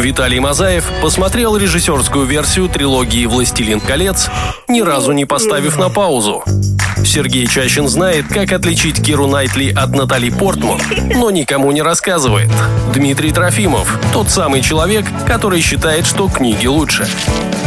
Виталий 0.00 0.38
Мазаев 0.38 0.90
посмотрел 1.02 1.56
режиссерскую 1.58 2.24
версию 2.24 2.68
трилогии 2.68 3.26
«Властелин 3.26 3.80
колец», 3.80 4.30
ни 4.66 4.80
разу 4.80 5.12
не 5.12 5.26
поставив 5.26 5.78
на 5.78 5.90
паузу. 5.90 6.42
Сергей 7.04 7.46
Чащин 7.46 7.86
знает, 7.86 8.26
как 8.28 8.52
отличить 8.52 9.02
Киру 9.04 9.26
Найтли 9.26 9.72
от 9.72 9.90
Натали 9.90 10.30
Портман, 10.30 10.80
но 11.14 11.30
никому 11.30 11.70
не 11.72 11.82
рассказывает. 11.82 12.50
Дмитрий 12.94 13.30
Трофимов– 13.30 13.98
тот 14.12 14.30
самый 14.30 14.62
человек, 14.62 15.04
который 15.26 15.60
считает, 15.60 16.06
что 16.06 16.28
книги 16.28 16.66
лучше. 16.66 17.06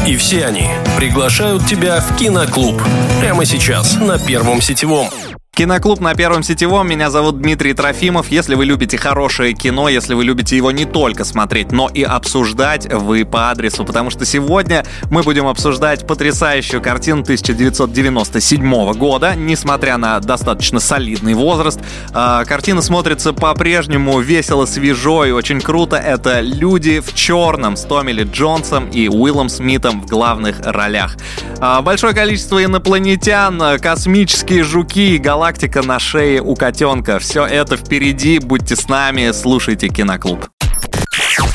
И 0.07 0.15
все 0.15 0.45
они 0.45 0.69
приглашают 0.97 1.67
тебя 1.67 2.01
в 2.01 2.15
киноклуб. 2.17 2.81
Прямо 3.21 3.45
сейчас 3.45 3.95
на 3.95 4.17
Первом 4.17 4.59
сетевом. 4.61 5.07
Киноклуб 5.55 5.99
на 5.99 6.15
Первом 6.15 6.41
Сетевом. 6.41 6.89
Меня 6.89 7.11
зовут 7.11 7.39
Дмитрий 7.39 7.75
Трофимов. 7.75 8.31
Если 8.31 8.55
вы 8.55 8.65
любите 8.65 8.97
хорошее 8.97 9.53
кино, 9.53 9.87
если 9.87 10.15
вы 10.15 10.23
любите 10.23 10.57
его 10.57 10.71
не 10.71 10.85
только 10.85 11.23
смотреть, 11.23 11.71
но 11.71 11.89
и 11.93 12.01
обсуждать, 12.01 12.91
вы 12.91 13.23
по 13.23 13.51
адресу. 13.51 13.85
Потому 13.85 14.09
что 14.09 14.25
сегодня 14.25 14.83
мы 15.11 15.21
будем 15.21 15.45
обсуждать 15.45 16.07
потрясающую 16.07 16.81
картину 16.81 17.21
1997 17.21 18.93
года. 18.93 19.35
Несмотря 19.35 19.97
на 19.97 20.19
достаточно 20.21 20.79
солидный 20.79 21.35
возраст, 21.35 21.79
а, 22.13 22.45
картина 22.45 22.81
смотрится 22.81 23.31
по-прежнему 23.31 24.19
весело, 24.21 24.65
свежо 24.65 25.23
и 25.23 25.29
очень 25.29 25.61
круто. 25.61 25.97
Это 25.97 26.39
«Люди 26.39 26.99
в 26.99 27.13
черном» 27.13 27.75
с 27.77 27.81
Томми 27.83 28.23
Джонсом 28.23 28.89
и 28.89 29.07
Уиллом 29.07 29.49
Смитом 29.49 30.01
в 30.01 30.07
главных 30.07 30.61
ролях. 30.65 31.15
А, 31.59 31.83
большое 31.83 32.15
количество 32.15 32.63
инопланетян, 32.63 33.79
космические 33.79 34.63
жуки, 34.63 35.19
галактики 35.19 35.42
галактика 35.43 35.81
на 35.81 35.99
шее 35.99 36.41
у 36.41 36.55
котенка. 36.55 37.19
Все 37.19 37.45
это 37.45 37.75
впереди. 37.75 38.39
Будьте 38.39 38.77
с 38.77 38.87
нами, 38.87 39.31
слушайте 39.33 39.89
Киноклуб. 39.89 40.47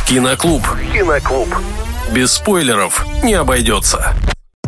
Киноклуб. 0.06 0.62
Киноклуб. 0.92 1.48
Без 2.12 2.32
спойлеров 2.32 3.06
не 3.24 3.32
обойдется. 3.32 4.14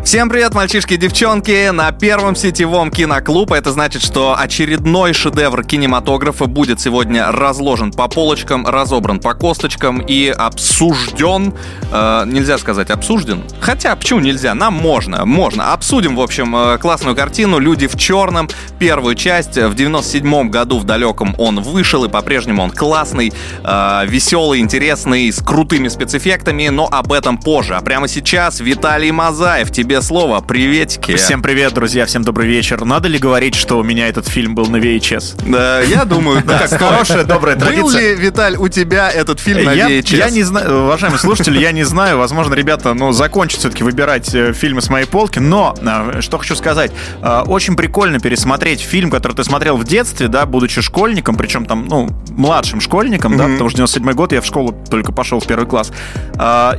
Всем 0.02 0.30
привет, 0.30 0.54
мальчишки 0.54 0.94
и 0.94 0.96
девчонки! 0.96 1.70
На 1.70 1.92
первом 1.92 2.34
сетевом 2.34 2.90
киноклуб. 2.90 3.52
Это 3.52 3.70
значит, 3.70 4.02
что 4.02 4.34
очередной 4.36 5.12
шедевр 5.12 5.62
кинематографа 5.62 6.46
будет 6.46 6.80
сегодня 6.80 7.30
разложен 7.30 7.92
по 7.92 8.08
полочкам, 8.08 8.66
разобран 8.66 9.20
по 9.20 9.34
косточкам 9.34 10.00
и 10.00 10.28
обсужден. 10.28 11.52
Э, 11.92 12.24
нельзя 12.26 12.56
сказать 12.58 12.90
обсужден. 12.90 13.44
Хотя, 13.60 13.94
почему 13.94 14.20
нельзя? 14.20 14.54
Нам 14.54 14.72
можно. 14.74 15.26
Можно. 15.26 15.74
Обсудим, 15.74 16.16
в 16.16 16.22
общем, 16.22 16.56
э, 16.56 16.78
классную 16.78 17.14
картину 17.14 17.58
«Люди 17.58 17.86
в 17.86 17.96
черном». 17.96 18.48
Первую 18.78 19.14
часть. 19.14 19.58
В 19.58 19.74
97 19.74 20.48
году 20.48 20.78
в 20.78 20.84
далеком 20.84 21.34
он 21.38 21.60
вышел, 21.60 22.04
и 22.04 22.08
по-прежнему 22.08 22.62
он 22.62 22.70
классный, 22.70 23.32
э, 23.62 24.06
веселый, 24.06 24.60
интересный, 24.60 25.30
с 25.30 25.40
крутыми 25.44 25.88
спецэффектами, 25.88 26.68
но 26.68 26.88
об 26.90 27.12
этом 27.12 27.38
позже. 27.38 27.74
А 27.76 27.82
прямо 27.82 28.08
сейчас 28.08 28.60
Виталий 28.60 29.10
Мазаев 29.10 29.70
тебе 29.70 29.89
тебе 29.90 30.02
слово. 30.02 30.40
Приветики. 30.40 31.16
Всем 31.16 31.42
привет, 31.42 31.74
друзья, 31.74 32.06
всем 32.06 32.22
добрый 32.22 32.46
вечер. 32.46 32.84
Надо 32.84 33.08
ли 33.08 33.18
говорить, 33.18 33.56
что 33.56 33.76
у 33.76 33.82
меня 33.82 34.06
этот 34.06 34.28
фильм 34.28 34.54
был 34.54 34.66
на 34.66 34.76
VHS? 34.76 35.50
Да, 35.50 35.80
я 35.80 36.04
думаю, 36.04 36.44
да. 36.46 36.68
Хорошая, 36.68 37.24
добрая 37.24 37.56
традиция. 37.56 37.82
Был 37.82 37.90
ли, 37.90 38.14
Виталь, 38.14 38.56
у 38.56 38.68
тебя 38.68 39.10
этот 39.10 39.40
фильм 39.40 39.64
на 39.64 39.74
VHS? 39.74 40.16
Я 40.16 40.30
не 40.30 40.44
знаю, 40.44 40.84
уважаемые 40.84 41.18
слушатели, 41.18 41.58
я 41.58 41.72
не 41.72 41.82
знаю. 41.82 42.18
Возможно, 42.18 42.54
ребята, 42.54 42.94
ну, 42.94 43.10
закончат 43.10 43.58
все-таки 43.58 43.82
выбирать 43.82 44.32
э, 44.32 44.52
фильмы 44.52 44.80
с 44.80 44.90
моей 44.90 45.06
полки. 45.06 45.40
Но, 45.40 45.74
э, 45.82 46.20
что 46.20 46.38
хочу 46.38 46.54
сказать. 46.54 46.92
Э, 47.20 47.42
очень 47.46 47.74
прикольно 47.74 48.20
пересмотреть 48.20 48.82
фильм, 48.82 49.10
который 49.10 49.32
ты 49.32 49.42
смотрел 49.42 49.76
в 49.76 49.82
детстве, 49.82 50.28
да, 50.28 50.46
будучи 50.46 50.82
школьником, 50.82 51.34
причем 51.34 51.66
там, 51.66 51.88
ну, 51.88 52.08
младшим 52.28 52.80
школьником, 52.80 53.36
да, 53.36 53.48
потому 53.48 53.68
что 53.68 53.78
97 53.78 54.12
год 54.12 54.32
я 54.32 54.40
в 54.40 54.46
школу 54.46 54.72
только 54.88 55.10
пошел 55.10 55.40
в 55.40 55.46
первый 55.48 55.66
класс. 55.66 55.90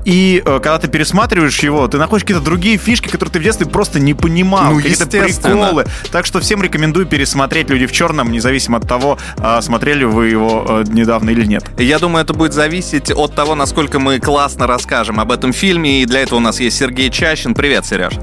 И 0.05 0.41
когда 0.45 0.79
ты 0.79 0.87
пересматриваешь 0.87 1.59
его, 1.59 1.85
ты 1.89 1.97
находишь 1.97 2.23
какие-то 2.23 2.43
другие 2.43 2.77
фишки, 2.77 3.00
фишки, 3.01 3.11
которые 3.11 3.33
ты 3.33 3.39
в 3.39 3.43
детстве 3.43 3.65
просто 3.65 3.99
не 3.99 4.13
понимал, 4.13 4.73
ну, 4.73 4.77
какие-то 4.77 5.05
приколы. 5.05 5.85
Так 6.11 6.25
что 6.25 6.39
всем 6.39 6.61
рекомендую 6.61 7.05
пересмотреть 7.05 7.69
«Люди 7.69 7.85
в 7.85 7.91
черном», 7.91 8.31
независимо 8.31 8.77
от 8.77 8.87
того, 8.87 9.17
а, 9.37 9.61
смотрели 9.61 10.03
вы 10.03 10.27
его 10.27 10.65
э, 10.67 10.83
недавно 10.87 11.31
или 11.31 11.45
нет. 11.45 11.63
Я 11.77 11.99
думаю, 11.99 12.23
это 12.23 12.33
будет 12.33 12.53
зависеть 12.53 13.11
от 13.11 13.35
того, 13.35 13.55
насколько 13.55 13.99
мы 13.99 14.19
классно 14.19 14.67
расскажем 14.67 15.19
об 15.19 15.31
этом 15.31 15.53
фильме, 15.53 16.03
и 16.03 16.05
для 16.05 16.21
этого 16.21 16.37
у 16.37 16.41
нас 16.41 16.59
есть 16.59 16.77
Сергей 16.77 17.09
Чащин. 17.09 17.53
Привет, 17.53 17.85
Сереж. 17.85 18.13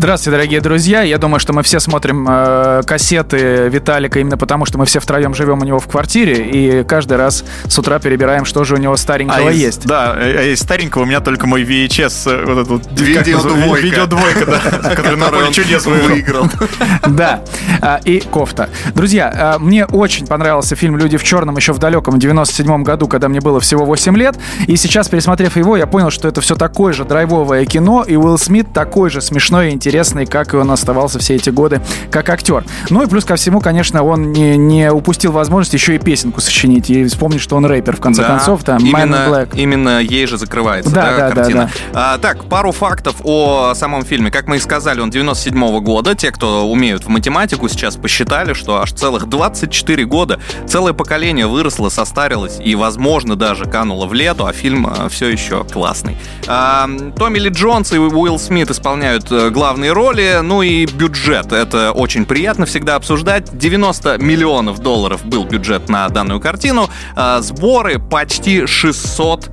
Здравствуйте, 0.00 0.30
дорогие 0.30 0.60
друзья. 0.62 1.02
Я 1.02 1.18
думаю, 1.18 1.40
что 1.40 1.52
мы 1.52 1.62
все 1.62 1.78
смотрим 1.78 2.26
э, 2.26 2.80
кассеты 2.86 3.68
Виталика 3.68 4.18
именно 4.18 4.38
потому, 4.38 4.64
что 4.64 4.78
мы 4.78 4.86
все 4.86 4.98
втроем 4.98 5.34
живем 5.34 5.60
у 5.60 5.64
него 5.64 5.78
в 5.78 5.86
квартире, 5.88 6.42
и 6.42 6.84
каждый 6.84 7.18
раз 7.18 7.44
с 7.66 7.78
утра 7.78 7.98
перебираем, 7.98 8.46
что 8.46 8.64
же 8.64 8.76
у 8.76 8.78
него 8.78 8.96
старенького 8.96 9.50
а 9.50 9.52
есть. 9.52 9.84
Да, 9.86 10.14
а 10.16 10.42
из 10.42 10.60
старенького 10.60 11.02
у 11.02 11.04
меня 11.04 11.20
только 11.20 11.46
мой 11.46 11.64
VHS, 11.64 12.32
э, 12.32 12.44
вот 12.46 12.52
этот 12.52 12.68
вот... 12.68 12.82
Видеодвойка. 12.98 13.84
Видеодвойка, 13.84 14.46
да, 14.46 14.88
который 14.94 15.18
на 15.18 15.26
поле 15.26 15.52
чудес 15.52 15.84
выиграл. 15.84 16.48
Да, 17.06 17.42
а, 17.82 18.00
и 18.02 18.20
кофта. 18.20 18.70
Друзья, 18.94 19.30
а, 19.34 19.58
мне 19.58 19.84
очень 19.84 20.26
понравился 20.26 20.76
фильм 20.76 20.96
«Люди 20.96 21.18
в 21.18 21.24
черном» 21.24 21.58
еще 21.58 21.74
в 21.74 21.78
далеком 21.78 22.18
97 22.18 22.84
году, 22.84 23.06
когда 23.06 23.28
мне 23.28 23.40
было 23.40 23.60
всего 23.60 23.84
8 23.84 24.16
лет, 24.16 24.38
и 24.66 24.76
сейчас, 24.76 25.10
пересмотрев 25.10 25.58
его, 25.58 25.76
я 25.76 25.86
понял, 25.86 26.08
что 26.08 26.26
это 26.26 26.40
все 26.40 26.56
такое 26.56 26.94
же 26.94 27.04
драйвовое 27.04 27.66
кино, 27.66 28.02
и 28.08 28.16
Уилл 28.16 28.38
Смит 28.38 28.72
такой 28.72 29.10
же 29.10 29.20
смешной 29.20 29.68
и 29.68 29.72
интересный, 29.72 29.89
как 30.30 30.54
и 30.54 30.56
он 30.56 30.70
оставался 30.70 31.18
все 31.18 31.36
эти 31.36 31.50
годы 31.50 31.80
как 32.10 32.28
актер. 32.28 32.64
Ну 32.90 33.02
и 33.02 33.06
плюс 33.06 33.24
ко 33.24 33.36
всему, 33.36 33.60
конечно, 33.60 34.02
он 34.02 34.32
не, 34.32 34.56
не 34.56 34.90
упустил 34.90 35.32
возможность 35.32 35.74
еще 35.74 35.96
и 35.96 35.98
песенку 35.98 36.40
сочинить 36.40 36.90
и 36.90 37.04
вспомнить, 37.04 37.40
что 37.40 37.56
он 37.56 37.66
рэпер, 37.66 37.96
в 37.96 38.00
конце 38.00 38.22
да, 38.22 38.28
концов. 38.28 38.64
Там, 38.64 38.78
именно, 38.78 39.26
Black. 39.28 39.56
именно 39.56 40.00
ей 40.00 40.26
же 40.26 40.38
закрывается 40.38 40.92
да, 40.92 41.02
да, 41.02 41.16
да, 41.16 41.30
картина. 41.30 41.60
Да, 41.62 41.70
да. 41.92 42.14
А, 42.14 42.18
так, 42.18 42.44
пару 42.44 42.72
фактов 42.72 43.16
о 43.24 43.72
самом 43.74 44.04
фильме. 44.04 44.30
Как 44.30 44.46
мы 44.46 44.56
и 44.56 44.58
сказали, 44.60 45.00
он 45.00 45.10
97 45.10 45.54
-го 45.54 45.80
года. 45.80 46.14
Те, 46.14 46.30
кто 46.30 46.68
умеют 46.68 47.04
в 47.04 47.08
математику, 47.08 47.68
сейчас 47.68 47.96
посчитали, 47.96 48.52
что 48.52 48.80
аж 48.80 48.92
целых 48.92 49.28
24 49.28 50.04
года 50.04 50.40
целое 50.66 50.92
поколение 50.92 51.46
выросло, 51.46 51.88
состарилось 51.88 52.58
и, 52.62 52.74
возможно, 52.74 53.36
даже 53.36 53.64
кануло 53.64 54.06
в 54.06 54.14
лету, 54.14 54.46
а 54.46 54.52
фильм 54.52 54.86
а, 54.86 55.08
все 55.08 55.28
еще 55.28 55.64
классный. 55.64 56.16
А, 56.46 56.88
Томми 57.16 57.38
Ли 57.38 57.50
Джонс 57.50 57.92
и 57.92 57.98
Уилл 57.98 58.38
Смит 58.38 58.70
исполняют 58.70 59.30
э, 59.30 59.50
главные 59.50 59.79
главные 59.80 59.92
роли, 59.92 60.40
ну 60.42 60.60
и 60.60 60.84
бюджет. 60.84 61.52
Это 61.52 61.92
очень 61.92 62.26
приятно 62.26 62.66
всегда 62.66 62.96
обсуждать. 62.96 63.56
90 63.56 64.18
миллионов 64.18 64.80
долларов 64.80 65.24
был 65.24 65.44
бюджет 65.44 65.88
на 65.88 66.06
данную 66.10 66.38
картину. 66.38 66.90
А 67.16 67.40
сборы 67.40 67.98
почти 67.98 68.66
600 68.66 69.50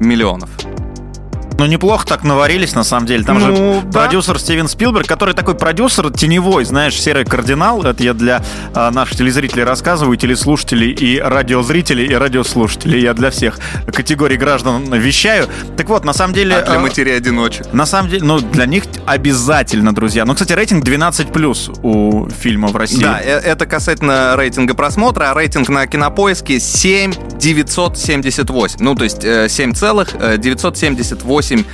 миллионов. 0.00 0.48
Ну, 1.62 1.68
неплохо 1.68 2.04
так 2.04 2.24
наварились, 2.24 2.74
на 2.74 2.82
самом 2.82 3.06
деле. 3.06 3.22
Там 3.22 3.38
ну, 3.38 3.46
же 3.46 3.52
да. 3.84 4.00
продюсер 4.00 4.40
Стивен 4.40 4.66
Спилберг, 4.66 5.06
который 5.06 5.32
такой 5.32 5.54
продюсер 5.54 6.10
теневой, 6.10 6.64
знаешь, 6.64 7.00
серый 7.00 7.24
кардинал. 7.24 7.84
Это 7.84 8.02
я 8.02 8.14
для 8.14 8.42
а, 8.74 8.90
наших 8.90 9.18
телезрителей 9.18 9.62
рассказываю, 9.62 10.16
телеслушателей 10.16 10.90
и 10.90 11.20
радиозрителей, 11.20 12.06
и 12.06 12.14
радиослушателей. 12.14 13.00
Я 13.00 13.14
для 13.14 13.30
всех 13.30 13.60
категорий 13.94 14.36
граждан 14.36 14.92
вещаю. 14.92 15.46
Так 15.76 15.88
вот, 15.88 16.04
на 16.04 16.12
самом 16.12 16.34
деле... 16.34 16.56
А 16.56 16.62
для 16.62 16.74
а, 16.74 16.80
матерей-одиночек? 16.80 17.72
На 17.72 17.86
самом 17.86 18.10
деле, 18.10 18.24
ну, 18.24 18.40
для 18.40 18.66
них 18.66 18.82
обязательно, 19.06 19.94
друзья. 19.94 20.24
Ну, 20.24 20.34
кстати, 20.34 20.54
рейтинг 20.54 20.84
12+, 20.84 21.78
у 21.84 22.28
фильма 22.28 22.70
в 22.70 22.76
России. 22.76 23.00
Да, 23.00 23.20
э, 23.22 23.38
это 23.38 23.66
касательно 23.66 24.34
рейтинга 24.36 24.74
просмотра, 24.74 25.30
а 25.30 25.34
рейтинг 25.34 25.68
на 25.68 25.86
Кинопоиске 25.86 26.58
7,978. 26.58 28.78
Ну, 28.80 28.96
то 28.96 29.04
есть 29.04 29.22
7,978 29.22 31.51
8 31.56 31.64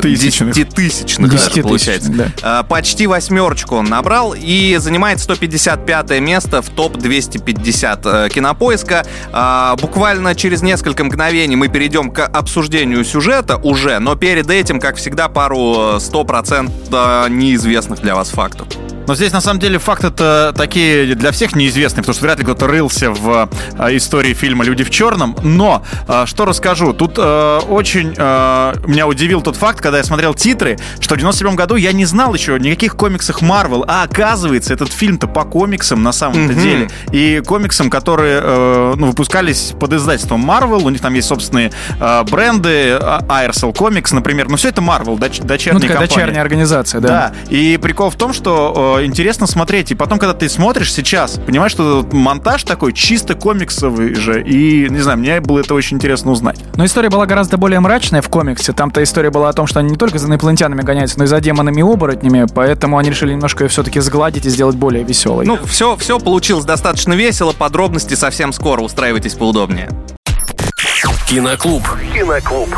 тысячных, 0.00 0.54
десятитысячных 0.54 1.30
даже, 1.30 1.62
получается. 1.62 2.10
Да. 2.10 2.28
А, 2.42 2.62
почти 2.62 3.06
восьмерочку 3.06 3.76
он 3.76 3.86
набрал 3.86 4.34
и 4.36 4.76
занимает 4.78 5.20
155 5.20 6.20
место 6.20 6.62
в 6.62 6.70
топ-250 6.70 8.26
э, 8.26 8.28
кинопоиска. 8.30 9.06
А, 9.32 9.76
буквально 9.76 10.34
через 10.34 10.62
несколько 10.62 11.04
мгновений 11.04 11.56
мы 11.56 11.68
перейдем 11.68 12.10
к 12.10 12.24
обсуждению 12.26 13.04
сюжета 13.04 13.56
уже, 13.56 13.98
но 13.98 14.16
перед 14.16 14.50
этим, 14.50 14.80
как 14.80 14.96
всегда, 14.96 15.28
пару 15.28 15.96
100% 15.98 17.26
э, 17.26 17.30
неизвестных 17.30 18.00
для 18.00 18.14
вас 18.14 18.30
фактов. 18.30 18.68
Но 19.06 19.14
здесь, 19.14 19.32
на 19.32 19.40
самом 19.40 19.60
деле, 19.60 19.78
факты 19.78 20.08
это 20.08 20.54
такие 20.56 21.14
для 21.14 21.32
всех 21.32 21.54
неизвестные, 21.54 22.02
потому 22.02 22.14
что 22.14 22.24
вряд 22.24 22.38
ли 22.38 22.44
кто-то 22.44 22.66
рылся 22.66 23.10
в 23.10 23.48
э, 23.78 23.96
истории 23.96 24.34
фильма 24.34 24.64
«Люди 24.64 24.84
в 24.84 24.90
черном». 24.90 25.36
Но, 25.42 25.84
э, 26.08 26.24
что 26.26 26.44
расскажу, 26.44 26.92
тут 26.92 27.14
э, 27.18 27.60
очень 27.68 28.14
э, 28.16 28.74
меня 28.86 29.06
удивил 29.06 29.42
тот 29.42 29.56
факт, 29.56 29.80
когда 29.80 29.98
я 29.98 30.04
смотрел 30.04 30.34
титры, 30.34 30.78
что 31.00 31.14
в 31.14 31.18
97 31.18 31.54
году 31.54 31.76
я 31.76 31.92
не 31.92 32.04
знал 32.04 32.34
еще 32.34 32.58
никаких 32.58 32.96
комиксах 32.96 33.42
Марвел, 33.42 33.84
а 33.86 34.02
оказывается, 34.02 34.72
этот 34.72 34.92
фильм-то 34.92 35.26
по 35.26 35.44
комиксам 35.44 36.02
на 36.02 36.12
самом 36.12 36.48
mm-hmm. 36.48 36.62
деле. 36.62 36.90
И 37.12 37.42
комиксам, 37.46 37.90
которые 37.90 38.40
э, 38.42 38.94
ну, 38.96 39.06
выпускались 39.08 39.74
под 39.78 39.92
издательством 39.92 40.48
Marvel, 40.48 40.82
у 40.82 40.90
них 40.90 41.00
там 41.00 41.14
есть 41.14 41.28
собственные 41.28 41.72
э, 42.00 42.24
бренды, 42.24 42.98
Aircel 43.28 43.72
Comics, 43.72 44.14
например, 44.14 44.48
но 44.48 44.56
все 44.56 44.68
это 44.68 44.80
Marvel, 44.80 45.18
доч- 45.18 45.44
дочерняя 45.44 45.82
ну, 45.82 45.88
компания. 45.88 46.08
дочерняя 46.08 46.42
организация, 46.42 47.00
да. 47.00 47.08
Да, 47.08 47.32
и 47.50 47.76
прикол 47.76 48.10
в 48.10 48.16
том, 48.16 48.32
что 48.32 48.95
что 48.96 49.04
интересно 49.04 49.46
смотреть. 49.46 49.90
И 49.90 49.94
потом, 49.94 50.18
когда 50.18 50.32
ты 50.32 50.48
смотришь 50.48 50.92
сейчас, 50.92 51.38
понимаешь, 51.44 51.72
что 51.72 52.00
этот 52.00 52.12
монтаж 52.14 52.62
такой 52.62 52.94
чисто 52.94 53.34
комиксовый 53.34 54.14
же. 54.14 54.42
И, 54.42 54.88
не 54.88 55.00
знаю, 55.00 55.18
мне 55.18 55.40
было 55.40 55.60
это 55.60 55.74
очень 55.74 55.96
интересно 55.96 56.30
узнать. 56.30 56.58
Но 56.76 56.84
история 56.84 57.10
была 57.10 57.26
гораздо 57.26 57.58
более 57.58 57.80
мрачная 57.80 58.22
в 58.22 58.28
комиксе. 58.30 58.72
Там-то 58.72 59.02
история 59.02 59.30
была 59.30 59.50
о 59.50 59.52
том, 59.52 59.66
что 59.66 59.80
они 59.80 59.90
не 59.90 59.96
только 59.96 60.18
за 60.18 60.28
инопланетянами 60.28 60.80
гоняются, 60.80 61.18
но 61.18 61.24
и 61.24 61.26
за 61.26 61.40
демонами 61.40 61.80
и 61.80 61.82
оборотнями. 61.82 62.46
Поэтому 62.54 62.96
они 62.96 63.10
решили 63.10 63.32
немножко 63.32 63.64
ее 63.64 63.68
все-таки 63.68 64.00
сгладить 64.00 64.46
и 64.46 64.48
сделать 64.48 64.76
более 64.76 65.04
веселой. 65.04 65.44
Ну, 65.44 65.58
все, 65.66 65.96
все 65.96 66.18
получилось 66.18 66.64
достаточно 66.64 67.12
весело. 67.12 67.52
Подробности 67.52 68.14
совсем 68.14 68.52
скоро. 68.52 68.80
Устраивайтесь 68.80 69.34
поудобнее. 69.34 69.90
Киноклуб. 71.28 71.82
Киноклуб. 72.14 72.70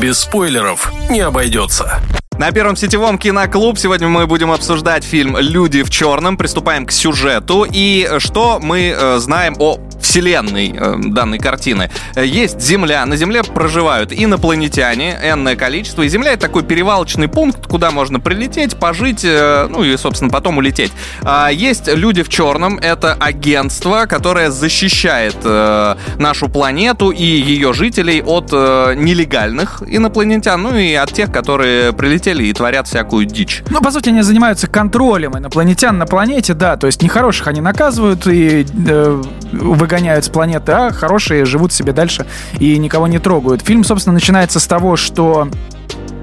Без 0.00 0.18
спойлеров 0.20 0.92
не 1.08 1.20
обойдется. 1.20 2.00
На 2.42 2.50
первом 2.50 2.74
сетевом 2.74 3.18
киноклуб 3.18 3.78
сегодня 3.78 4.08
мы 4.08 4.26
будем 4.26 4.50
обсуждать 4.50 5.04
фильм 5.04 5.36
«Люди 5.38 5.84
в 5.84 5.90
черном». 5.90 6.36
Приступаем 6.36 6.86
к 6.86 6.90
сюжету. 6.90 7.64
И 7.72 8.08
что 8.18 8.58
мы 8.60 8.88
э, 8.88 9.18
знаем 9.18 9.54
о 9.60 9.78
вселенной 10.02 10.74
э, 10.76 10.94
данной 10.98 11.38
картины. 11.38 11.90
Есть 12.16 12.60
Земля, 12.60 13.06
на 13.06 13.16
Земле 13.16 13.42
проживают 13.42 14.12
инопланетяне, 14.12 15.18
энное 15.22 15.56
количество, 15.56 16.02
и 16.02 16.08
Земля— 16.08 16.32
это 16.34 16.42
такой 16.42 16.64
перевалочный 16.64 17.28
пункт, 17.28 17.66
куда 17.66 17.90
можно 17.90 18.20
прилететь, 18.20 18.76
пожить, 18.76 19.24
э, 19.24 19.68
ну 19.70 19.82
и, 19.84 19.96
собственно, 19.96 20.30
потом 20.30 20.58
улететь. 20.58 20.92
А 21.22 21.48
есть 21.48 21.88
люди 21.88 22.22
в 22.22 22.28
черном, 22.28 22.78
это 22.78 23.14
агентство, 23.14 24.06
которое 24.06 24.50
защищает 24.50 25.36
э, 25.44 25.96
нашу 26.18 26.48
планету 26.48 27.10
и 27.10 27.24
ее 27.24 27.72
жителей 27.72 28.22
от 28.22 28.52
нелегальных 28.52 29.82
инопланетян, 29.86 30.62
ну 30.62 30.76
и 30.76 30.92
от 30.94 31.12
тех, 31.12 31.32
которые 31.32 31.92
прилетели 31.92 32.44
и 32.44 32.52
творят 32.52 32.86
всякую 32.86 33.24
дичь. 33.26 33.62
Ну, 33.70 33.80
по 33.80 33.90
сути, 33.90 34.10
они 34.10 34.22
занимаются 34.22 34.66
контролем 34.66 35.38
инопланетян 35.38 35.96
на 35.96 36.06
планете, 36.06 36.54
да, 36.54 36.76
то 36.76 36.86
есть 36.86 37.02
нехороших 37.02 37.46
они 37.46 37.60
наказывают 37.60 38.26
и 38.26 38.66
э, 38.88 39.22
выгоняют 39.52 39.91
с 39.92 40.28
планеты, 40.28 40.72
а 40.72 40.92
хорошие 40.92 41.44
живут 41.44 41.72
себе 41.72 41.92
дальше 41.92 42.26
и 42.58 42.78
никого 42.78 43.06
не 43.06 43.18
трогают. 43.18 43.62
Фильм, 43.62 43.84
собственно, 43.84 44.14
начинается 44.14 44.60
с 44.60 44.66
того, 44.66 44.96
что 44.96 45.48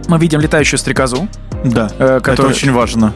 мы 0.07 0.17
видим 0.17 0.39
летающую 0.39 0.79
стрекозу. 0.79 1.27
Да, 1.63 1.89
Э, 1.99 2.17
это 2.17 2.21
который- 2.21 2.51
очень 2.51 2.71
важно. 2.71 3.13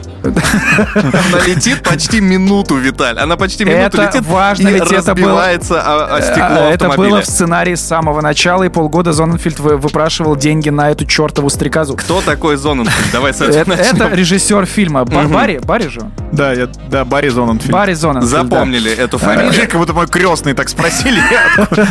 Она 0.94 1.44
летит 1.46 1.82
почти 1.82 2.20
минуту, 2.20 2.76
Виталь. 2.76 3.18
Она 3.18 3.36
почти 3.36 3.64
минуту 3.64 3.96
Это 3.98 4.02
летит 4.06 4.26
важно, 4.26 4.68
и 4.68 4.72
ведь 4.72 4.82
это 4.82 4.96
разбивается 4.96 5.80
о, 5.82 6.16
о 6.16 6.22
стекло 6.22 6.44
А, 6.50 6.70
Это 6.70 6.88
было 6.90 7.20
в 7.22 7.26
сценарии 7.26 7.74
с 7.74 7.80
самого 7.80 8.20
начала, 8.20 8.64
и 8.64 8.68
полгода 8.68 9.12
Зоненфильд 9.12 9.58
вы- 9.60 9.76
выпрашивал 9.76 10.36
деньги 10.36 10.68
на 10.68 10.90
эту 10.90 11.04
чертову 11.06 11.48
стрекозу. 11.50 11.96
Кто 11.96 12.20
такой 12.20 12.56
Зоненфильд? 12.56 13.12
Давай 13.12 13.32
с 13.32 13.40
этого 13.40 13.74
Это, 13.74 13.82
это 13.82 14.08
режиссер 14.14 14.66
фильма. 14.66 15.04
Ба- 15.04 15.22
Барри? 15.24 15.58
Барри 15.62 15.88
же? 15.88 16.00
Да, 16.32 16.52
я, 16.52 16.68
да, 16.90 17.04
Барри 17.04 17.28
Зоненфильд. 17.30 17.72
Барри 17.72 17.94
Зоненфильд. 17.94 18.30
да. 18.32 18.42
Запомнили 18.42 18.92
эту 18.92 19.18
фамилию. 19.18 19.68
как 19.70 19.78
будто 19.80 19.92
мой 19.94 20.06
крестный 20.06 20.52
так 20.54 20.68
спросили. 20.68 21.20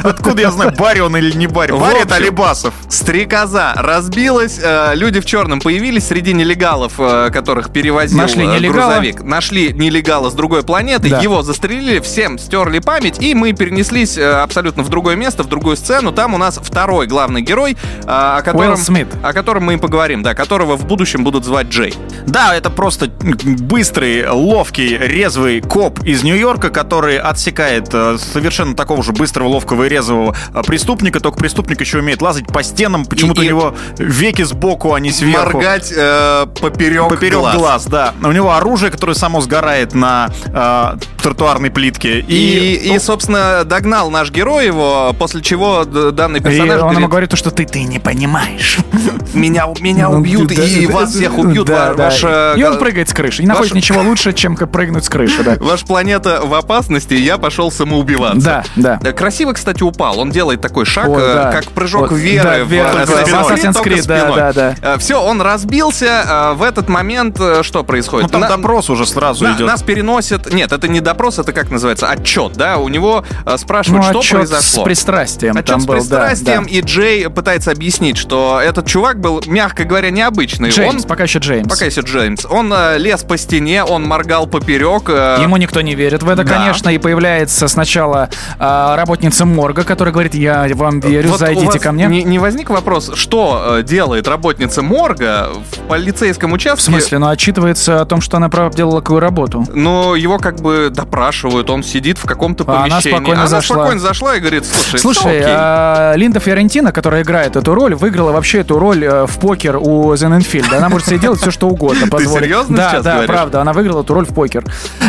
Откуда, 0.03 0.41
я 0.41 0.51
знаю, 0.51 0.71
Барри 0.77 0.99
он 0.99 1.15
или 1.17 1.35
не 1.35 1.47
Барри? 1.47 1.71
Барри 1.71 2.01
это 2.03 2.15
Алибасов. 2.15 2.73
Стрекоза 2.89 3.73
разбилась, 3.75 4.59
э, 4.61 4.91
люди 4.95 5.19
в 5.19 5.25
черном 5.25 5.59
появились 5.61 6.07
среди 6.07 6.33
нелегалов, 6.43 6.93
э, 6.99 7.29
которых 7.31 7.71
перевозил 7.71 8.17
Нашли 8.17 8.43
э, 8.45 8.47
нелегала. 8.47 8.87
грузовик. 8.87 9.23
Нашли 9.23 9.73
нелегала 9.73 10.29
с 10.29 10.33
другой 10.33 10.63
планеты, 10.63 11.09
Да. 11.09 11.19
его 11.21 11.41
застрелили, 11.41 11.99
всем 11.99 12.37
стерли 12.37 12.79
память, 12.79 13.21
и 13.21 13.33
мы 13.33 13.53
перенеслись 13.53 14.17
э, 14.17 14.29
абсолютно 14.41 14.83
в 14.83 14.89
другое 14.89 15.15
место, 15.15 15.43
в 15.43 15.47
другую 15.47 15.77
сцену. 15.77 16.11
Там 16.11 16.33
у 16.33 16.37
нас 16.37 16.59
второй 16.61 17.07
главный 17.07 17.41
герой, 17.41 17.77
о 18.05 18.41
котором, 18.41 18.77
о 19.23 19.33
котором 19.33 19.63
мы 19.63 19.75
и 19.75 19.77
поговорим, 19.77 20.21
да, 20.23 20.33
которого 20.33 20.75
в 20.75 20.85
будущем 20.85 21.23
будут 21.23 21.45
звать 21.45 21.67
Джей. 21.67 21.93
Да, 22.27 22.55
это 22.55 22.69
просто 22.69 23.07
быстрый, 23.07 24.27
ловкий, 24.29 24.97
резвый 24.97 25.61
коп 25.61 26.03
из 26.03 26.23
Нью-Йорка, 26.23 26.69
который 26.69 27.17
отсекает 27.17 27.87
совершенно 27.87 28.75
такого 28.75 29.03
же 29.03 29.11
быстрого, 29.13 29.47
ловкого 29.47 29.83
и 29.85 29.89
резвого 29.89 30.35
преступника. 30.65 31.19
Только 31.19 31.37
преступник 31.39 31.79
еще 31.81 31.99
умеет 31.99 32.21
лазать 32.21 32.47
по 32.47 32.63
стенам. 32.63 33.05
Почему-то 33.05 33.41
у 33.41 33.43
него 33.43 33.75
веки 33.97 34.41
сбоку, 34.43 34.93
а 34.93 34.99
не 34.99 35.11
сверху. 35.11 35.57
Моргать 35.57 35.93
э, 35.95 36.32
поперек, 36.61 37.07
Поперек 37.09 37.39
глаз. 37.39 37.55
глаз. 37.57 37.85
да. 37.85 38.13
У 38.23 38.31
него 38.31 38.53
оружие, 38.53 38.91
которое 38.91 39.13
само 39.13 39.41
сгорает 39.41 39.93
на 39.93 40.29
э, 40.45 40.95
тротуарной 41.23 41.71
плитке. 41.71 42.19
И, 42.19 42.75
и, 42.75 42.99
собственно, 42.99 43.63
догнал 43.63 44.11
наш 44.11 44.31
герой 44.31 44.67
его, 44.67 45.15
после 45.17 45.41
чего 45.41 45.85
данный 45.85 46.39
И 46.39 46.43
персонаж 46.43 46.81
он 46.81 46.91
ему 46.95 47.07
говорит, 47.07 47.09
говорит, 47.09 47.29
то, 47.31 47.37
что 47.37 47.51
ты, 47.51 47.65
ты 47.65 47.83
не 47.83 47.99
понимаешь. 47.99 48.77
меня, 49.33 49.65
меня 49.79 50.09
Ну, 50.09 50.17
убьют, 50.17 50.53
да, 50.53 50.63
и 50.63 50.85
да, 50.85 50.93
вас 50.93 51.11
да, 51.13 51.17
всех 51.19 51.37
убьют. 51.37 51.69
И 51.69 52.63
он 52.63 52.77
прыгает 52.77 53.09
с 53.09 53.13
крыши. 53.13 53.41
Не 53.41 53.47
находит 53.47 53.73
ничего 53.73 54.01
лучше, 54.03 54.33
чем 54.33 54.55
как 54.55 54.71
прыгнуть 54.71 55.05
с 55.05 55.09
крыши, 55.09 55.43
да. 55.43 55.55
Ваша 55.59 55.85
планета 55.85 56.41
в 56.43 56.53
опасности, 56.53 57.13
я 57.13 57.37
пошел 57.37 57.71
самоубиваться. 57.71 58.63
Да, 58.75 58.99
да. 58.99 59.09
Э, 59.09 59.13
Красиво, 59.13 59.53
кстати, 59.53 59.83
упал. 59.83 60.19
Он 60.19 60.31
делает 60.31 60.61
такой 60.61 60.85
шаг, 60.85 61.07
э, 61.09 61.33
да. 61.35 61.51
как 61.51 61.65
прыжок 61.71 62.11
Вот, 62.11 62.19
веры 62.19 62.43
да, 62.43 62.63
в 62.65 62.71
Assassin's 62.71 63.25
Creed, 63.25 63.49
Assassin's 63.49 63.73
только 63.73 63.89
Creed, 63.89 64.05
да, 64.07 64.51
да, 64.53 64.75
да. 64.81 64.97
Все, 64.97 65.21
он 65.21 65.41
разбился. 65.41 66.51
э, 66.51 66.53
В 66.55 66.63
этот 66.63 66.89
момент 66.89 67.37
э, 67.39 67.63
что 67.63 67.83
происходит? 67.83 68.23
Ну, 68.27 68.29
там 68.29 68.41
На- 68.41 68.49
допрос 68.49 68.89
уже 68.89 69.05
сразу 69.05 69.43
на- 69.45 69.53
идет. 69.55 69.67
нас 69.67 69.81
переносят... 69.83 70.51
Нет, 70.53 70.71
это 70.71 70.87
не 70.87 70.99
допрос, 70.99 71.12
это 71.13 71.53
как 71.53 71.69
называется? 71.71 72.07
Отчет, 72.09 72.53
да? 72.53 72.77
У 72.77 72.89
него 72.89 73.23
э, 73.45 73.49
Ну, 73.51 73.57
спрашивают, 73.57 74.05
что 74.05 74.19
отчет 74.19 74.37
произошло. 74.37 74.81
с 74.81 74.85
пристрастием 74.85 75.53
Отчет 75.57 75.65
там 75.67 75.81
с 75.81 75.85
был, 75.85 75.93
да, 75.95 75.99
пристрастием, 75.99 76.63
да. 76.65 76.69
и 76.69 76.81
Джей 76.81 77.29
пытается 77.29 77.71
объяснить, 77.71 78.17
что 78.17 78.59
этот 78.63 78.87
чувак 78.87 79.19
был, 79.19 79.41
мягко 79.47 79.83
говоря, 79.83 80.09
необычный. 80.09 80.69
Джеймс, 80.69 81.03
Он, 81.03 81.09
пока 81.09 81.23
еще 81.23 81.39
Джеймс. 81.39 81.67
пока 81.69 81.85
еще 81.85 82.01
Джеймс. 82.01 82.45
Он 82.49 82.71
э, 82.73 82.97
лез 82.97 83.23
по 83.23 83.37
стене, 83.37 83.83
он 83.83 84.03
моргал 84.03 84.47
поперек. 84.47 85.03
э, 85.07 85.37
Ему 85.41 85.57
никто 85.57 85.81
не 85.81 85.95
верит 85.95 86.23
в 86.23 86.29
это, 86.29 86.43
Да. 86.43 86.53
конечно, 86.57 86.89
и 86.89 86.97
появляется 86.97 87.67
сначала 87.67 88.29
а, 88.59 88.95
работница 88.95 89.45
морга, 89.45 89.83
которая 89.83 90.11
говорит, 90.13 90.33
я 90.35 90.67
вам 90.73 90.99
верю, 90.99 91.29
Вот 91.29 91.39
зайдите 91.39 91.79
ко 91.79 91.91
мне. 91.91 92.05
Не, 92.07 92.23
не 92.23 92.39
возник 92.39 92.69
вопрос, 92.69 93.11
что 93.15 93.77
э, 93.79 93.83
делает 93.83 94.27
работница 94.27 94.81
морга 94.81 95.49
в 95.71 95.87
полицейском 95.87 96.53
участке? 96.53 96.79
В 96.79 96.83
смысле, 96.83 97.17
ну 97.19 97.27
отчитывается 97.27 98.01
о 98.01 98.05
том, 98.05 98.21
что 98.21 98.37
она 98.37 98.49
проделала 98.49 99.01
какую 99.01 99.19
работу. 99.19 99.65
Но 99.73 100.15
его 100.15 100.37
как 100.37 100.57
бы 100.61 100.91
допрашивают, 101.05 101.69
он 101.69 101.83
сидит 101.83 102.17
в 102.17 102.25
каком-то 102.25 102.63
А 102.67 102.83
она 102.85 102.95
помещении. 102.95 103.17
спокойно 103.17 103.47
зашла. 103.47 103.75
спокойно 103.75 103.99
зашла 103.99 104.35
и 104.35 104.39
говорит, 104.39 104.65
слушай, 104.65 104.99
Слушай, 104.99 105.39
окей. 105.39 105.53
а, 105.55 106.13
Линда 106.15 106.39
Фиорентина, 106.39 106.91
которая 106.91 107.23
играет 107.23 107.55
эту 107.55 107.73
роль, 107.75 107.95
выиграла 107.95 108.31
вообще 108.31 108.59
эту 108.59 108.79
роль 108.79 109.03
э, 109.03 109.25
в 109.27 109.37
покер 109.39 109.77
у 109.77 110.15
Зененфильда. 110.15 110.77
Она 110.77 110.89
может 110.89 111.07
себе 111.07 111.19
делать 111.19 111.39
все, 111.39 111.51
что 111.51 111.67
угодно. 111.67 112.07
позволить. 112.11 112.45
серьезно 112.45 112.77
Да, 112.77 113.01
да, 113.01 113.23
правда. 113.27 113.61
Она 113.61 113.73
выиграла 113.73 114.01
эту 114.01 114.13
роль 114.13 114.25
в 114.25 114.33
покер. 114.33 114.63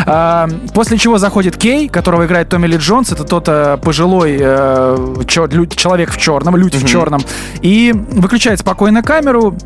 А, 0.07 0.49
После 0.75 0.99
чего 0.99 1.19
заходит 1.19 1.57
Кей, 1.57 1.89
которого 1.89 2.27
играет 2.27 2.49
Томми 2.49 2.67
Ли 2.67 2.77
Джонс. 2.77 3.13
Это 3.13 3.25
тот 3.25 3.45
э, 3.49 3.79
пожилой 3.83 4.37
э, 4.41 4.97
человек 5.27 6.11
в 6.11 6.19
черном, 6.19 6.57
люди 6.57 6.79
в 6.79 6.87
черном. 6.87 7.21
И 7.63 7.93
выключает 7.95 8.61
спокойно 8.61 9.03
камеру, 9.03 9.57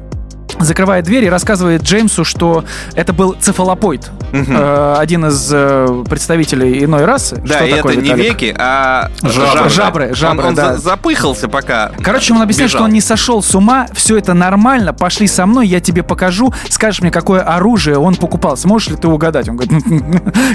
закрывает 0.60 1.04
дверь 1.04 1.24
и 1.24 1.28
рассказывает 1.30 1.82
Джеймсу, 1.82 2.24
что 2.24 2.64
это 2.94 3.12
был 3.12 3.34
цефалопоид. 3.40 4.10
Э, 4.32 4.94
один 4.98 5.26
из 5.26 5.48
э, 5.52 6.04
представителей 6.08 6.84
иной 6.84 7.04
расы. 7.04 7.36
Да, 7.36 7.56
Что 7.56 7.64
и 7.66 7.74
такое, 7.74 7.92
это 7.94 8.00
не 8.02 8.08
Виталик? 8.08 8.24
веки, 8.24 8.56
а 8.58 9.10
Жабры. 9.22 9.68
Жабры, 9.70 10.14
жабры, 10.14 10.42
он 10.42 10.48
он 10.48 10.54
да. 10.54 10.74
за- 10.76 10.80
запыхался 10.82 11.48
пока. 11.48 11.92
Короче, 12.02 12.32
он 12.34 12.42
объясняет, 12.42 12.70
бежал. 12.70 12.78
что 12.80 12.84
он 12.86 12.92
не 12.92 13.00
сошел 13.00 13.42
с 13.42 13.54
ума, 13.54 13.86
все 13.92 14.16
это 14.16 14.34
нормально, 14.34 14.92
пошли 14.92 15.26
со 15.26 15.46
мной, 15.46 15.66
я 15.68 15.80
тебе 15.80 16.02
покажу, 16.02 16.52
скажешь 16.68 17.00
мне, 17.02 17.10
какое 17.10 17.40
оружие 17.42 17.98
он 17.98 18.14
покупал, 18.16 18.56
сможешь 18.56 18.88
ли 18.88 18.96
ты 18.96 19.08
угадать? 19.08 19.48
Он 19.48 19.56
говорит, 19.56 19.72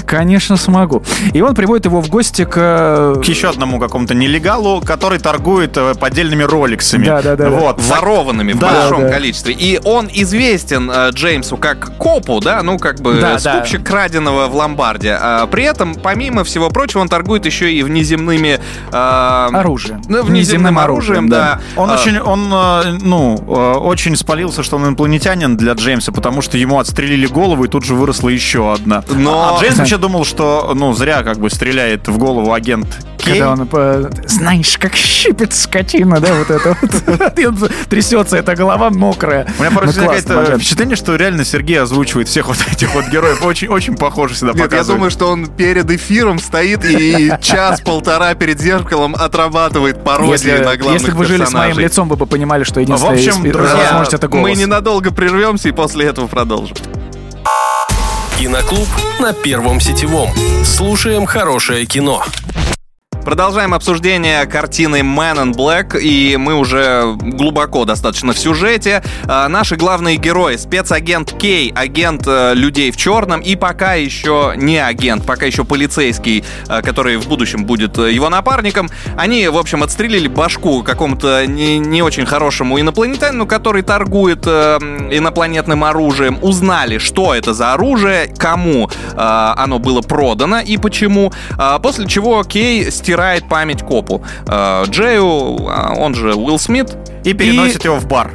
конечно, 0.06 0.56
смогу. 0.56 1.02
И 1.32 1.40
он 1.40 1.54
приводит 1.54 1.86
его 1.86 2.00
в 2.00 2.08
гости 2.08 2.44
к... 2.44 2.52
э, 2.56 3.20
К 3.20 3.24
еще 3.28 3.48
одному 3.50 3.78
какому-то 3.78 4.14
нелегалу, 4.14 4.80
который 4.80 5.18
торгует 5.18 5.76
э, 5.76 5.94
поддельными 5.94 6.42
роликсами. 6.42 7.04
Да, 7.04 7.22
да, 7.22 7.36
да. 7.36 7.50
Вот. 7.50 7.80
ворованными 7.80 8.52
в 8.52 8.58
большом 8.58 9.08
количестве. 9.10 9.54
И 9.54 9.80
он 9.84 9.93
известен 10.12 10.90
э, 10.90 11.10
Джеймсу 11.10 11.56
как 11.56 11.96
копу, 11.98 12.40
да, 12.40 12.62
ну 12.62 12.78
как 12.78 13.00
бы 13.00 13.14
Да, 13.14 13.38
да. 13.38 13.54
скупщик 13.56 13.84
краденого 13.84 14.46
в 14.48 14.54
ломбарде. 14.56 15.16
А 15.20 15.46
при 15.46 15.64
этом, 15.64 15.94
помимо 15.94 16.44
всего 16.44 16.68
прочего, 16.70 17.00
он 17.00 17.08
торгует 17.08 17.46
еще 17.46 17.72
и 17.72 17.82
внеземными... 17.82 18.58
э, 18.92 19.48
Оружием. 19.52 20.02
Ну, 20.08 20.22
внеземным 20.22 20.34
Внеземным 20.44 20.78
оружием, 20.78 21.24
оружием, 21.24 21.28
да. 21.28 21.60
Он 21.76 21.90
А, 21.90 21.94
очень, 21.94 22.18
он, 22.18 22.50
э, 22.52 22.98
ну, 23.02 23.36
э, 23.46 23.78
очень 23.78 24.16
спалился, 24.16 24.62
что 24.62 24.76
он 24.76 24.84
инопланетянин 24.86 25.56
для 25.56 25.72
Джеймса, 25.72 26.12
потому 26.12 26.42
что 26.42 26.58
ему 26.58 26.78
отстрелили 26.78 27.26
голову, 27.26 27.64
и 27.64 27.68
тут 27.68 27.84
же 27.84 27.94
выросла 27.94 28.28
еще 28.28 28.72
одна. 28.72 29.02
Но- 29.10 29.56
А 29.56 29.60
Джеймс 29.60 29.78
вообще 29.78 29.96
думал, 29.98 30.24
что, 30.24 30.72
ну, 30.74 30.92
зря 30.92 31.22
как 31.22 31.38
бы 31.38 31.50
стреляет 31.50 32.08
в 32.08 32.18
голову 32.18 32.52
агент 32.52 32.86
Кей. 33.18 33.38
Когда 33.40 33.52
он, 33.52 33.68
знаешь, 34.26 34.76
как 34.78 34.94
щипет 34.94 35.54
скотина, 35.54 36.20
да, 36.20 36.34
вот 36.34 36.50
это 36.50 36.76
вот. 36.80 37.38
Он 37.46 37.68
Трясется 37.88 38.36
эта 38.36 38.54
голова 38.54 38.90
мокрая. 38.90 39.46
У 39.58 39.62
меня 39.62 39.70
Ну, 39.86 39.92
возникает 39.92 40.24
классно, 40.24 40.32
э, 40.32 40.36
Мажен. 40.42 40.58
впечатление, 40.58 40.96
что 40.96 41.16
реально 41.16 41.44
Сергей 41.44 41.80
озвучивает 41.80 42.28
всех 42.28 42.48
вот 42.48 42.56
этих 42.72 42.94
вот 42.94 43.06
героев. 43.08 43.44
Очень, 43.44 43.68
очень 43.68 43.96
похоже 43.96 44.34
всегда 44.34 44.52
Нет, 44.52 44.72
я 44.72 44.84
думаю, 44.84 45.10
что 45.10 45.28
он 45.30 45.46
перед 45.46 45.90
эфиром 45.90 46.38
стоит 46.38 46.84
и 46.84 47.32
час-полтора 47.40 48.34
перед 48.34 48.60
зеркалом 48.60 49.14
отрабатывает 49.14 50.02
пародии 50.04 50.32
Если, 50.32 50.50
на 50.52 50.76
главных 50.76 51.02
если 51.02 51.12
бы 51.12 51.18
вы 51.18 51.24
жили 51.26 51.44
с 51.44 51.52
моим 51.52 51.78
лицом, 51.78 52.08
вы 52.08 52.16
бы 52.16 52.26
понимали, 52.26 52.64
что 52.64 52.80
В 52.80 52.82
единственная 52.82 53.14
общем, 53.14 53.46
из- 53.46 53.52
друзья, 53.52 53.76
возможность 53.76 54.14
это 54.14 54.28
голос. 54.28 54.42
Мы 54.50 54.54
ненадолго 54.54 55.10
прервемся 55.12 55.68
и 55.68 55.72
после 55.72 56.06
этого 56.06 56.26
продолжим. 56.26 56.76
Киноклуб 58.38 58.88
на 59.20 59.32
Первом 59.32 59.80
сетевом. 59.80 60.30
Слушаем 60.64 61.24
хорошее 61.24 61.86
кино. 61.86 62.24
Продолжаем 63.24 63.72
обсуждение 63.72 64.44
картины 64.44 65.00
Man 65.00 65.36
in 65.36 65.52
Black, 65.54 65.98
и 65.98 66.36
мы 66.36 66.54
уже 66.54 67.16
глубоко 67.18 67.86
достаточно 67.86 68.34
в 68.34 68.38
сюжете. 68.38 69.02
А, 69.26 69.48
наши 69.48 69.76
главные 69.76 70.16
герои, 70.16 70.56
спецагент 70.56 71.32
Кей, 71.32 71.72
агент 71.74 72.24
э, 72.26 72.52
людей 72.54 72.90
в 72.90 72.98
черном, 72.98 73.40
и 73.40 73.56
пока 73.56 73.94
еще 73.94 74.52
не 74.56 74.76
агент, 74.76 75.24
пока 75.24 75.46
еще 75.46 75.64
полицейский, 75.64 76.44
э, 76.68 76.82
который 76.82 77.16
в 77.16 77.26
будущем 77.26 77.64
будет 77.64 77.98
э, 77.98 78.12
его 78.12 78.28
напарником, 78.28 78.90
они, 79.16 79.48
в 79.48 79.56
общем, 79.56 79.82
отстрелили 79.82 80.28
башку 80.28 80.82
какому-то 80.82 81.46
не, 81.46 81.78
не 81.78 82.02
очень 82.02 82.26
хорошему 82.26 82.78
инопланетянину, 82.78 83.46
который 83.46 83.80
торгует 83.80 84.46
инопланетным 84.46 85.82
оружием, 85.82 86.38
узнали, 86.42 86.98
что 86.98 87.34
это 87.34 87.54
за 87.54 87.72
оружие, 87.72 88.28
кому 88.36 88.90
оно 89.16 89.78
было 89.78 90.02
продано 90.02 90.60
и 90.60 90.76
почему, 90.76 91.32
э, 91.58 91.78
после 91.82 92.06
чего 92.06 92.44
Кей 92.44 92.90
стирает 92.90 93.13
стирает 93.14 93.48
память 93.48 93.82
копу. 93.82 94.24
Э, 94.48 94.84
Джею, 94.88 95.68
а, 95.68 95.94
он 95.96 96.14
же 96.16 96.34
Уилл 96.34 96.58
Смит. 96.58 96.96
И 97.22 97.32
переносит 97.32 97.84
его 97.84 97.96
в 97.96 98.06
бар. 98.08 98.32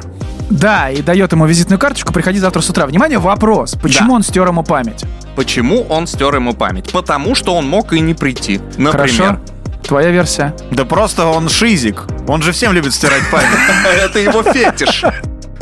Да, 0.48 0.90
и 0.90 1.02
дает 1.02 1.30
ему 1.32 1.44
визитную 1.46 1.78
карточку, 1.78 2.12
приходи 2.14 2.38
завтра 2.38 2.62
с 2.62 2.70
утра. 2.70 2.86
Внимание, 2.86 3.18
вопрос. 3.18 3.76
Почему 3.80 4.08
Да. 4.08 4.14
он 4.16 4.22
стер 4.22 4.48
ему 4.48 4.64
память? 4.64 5.04
Почему 5.36 5.82
он 5.82 6.06
стер 6.06 6.34
ему 6.34 6.54
память? 6.54 6.90
Потому 6.92 7.34
что 7.34 7.54
он 7.54 7.68
мог 7.68 7.92
и 7.92 8.00
не 8.00 8.14
прийти. 8.14 8.58
Например. 8.78 8.90
Хорошо? 8.92 9.38
Твоя 9.86 10.10
версия. 10.10 10.54
Да 10.70 10.84
просто 10.86 11.26
он 11.26 11.48
шизик. 11.50 12.06
Он 12.26 12.40
же 12.42 12.52
всем 12.52 12.72
любит 12.72 12.94
стирать 12.94 13.22
память. 13.30 13.48
Это 14.02 14.18
его 14.18 14.42
фетиш. 14.42 15.04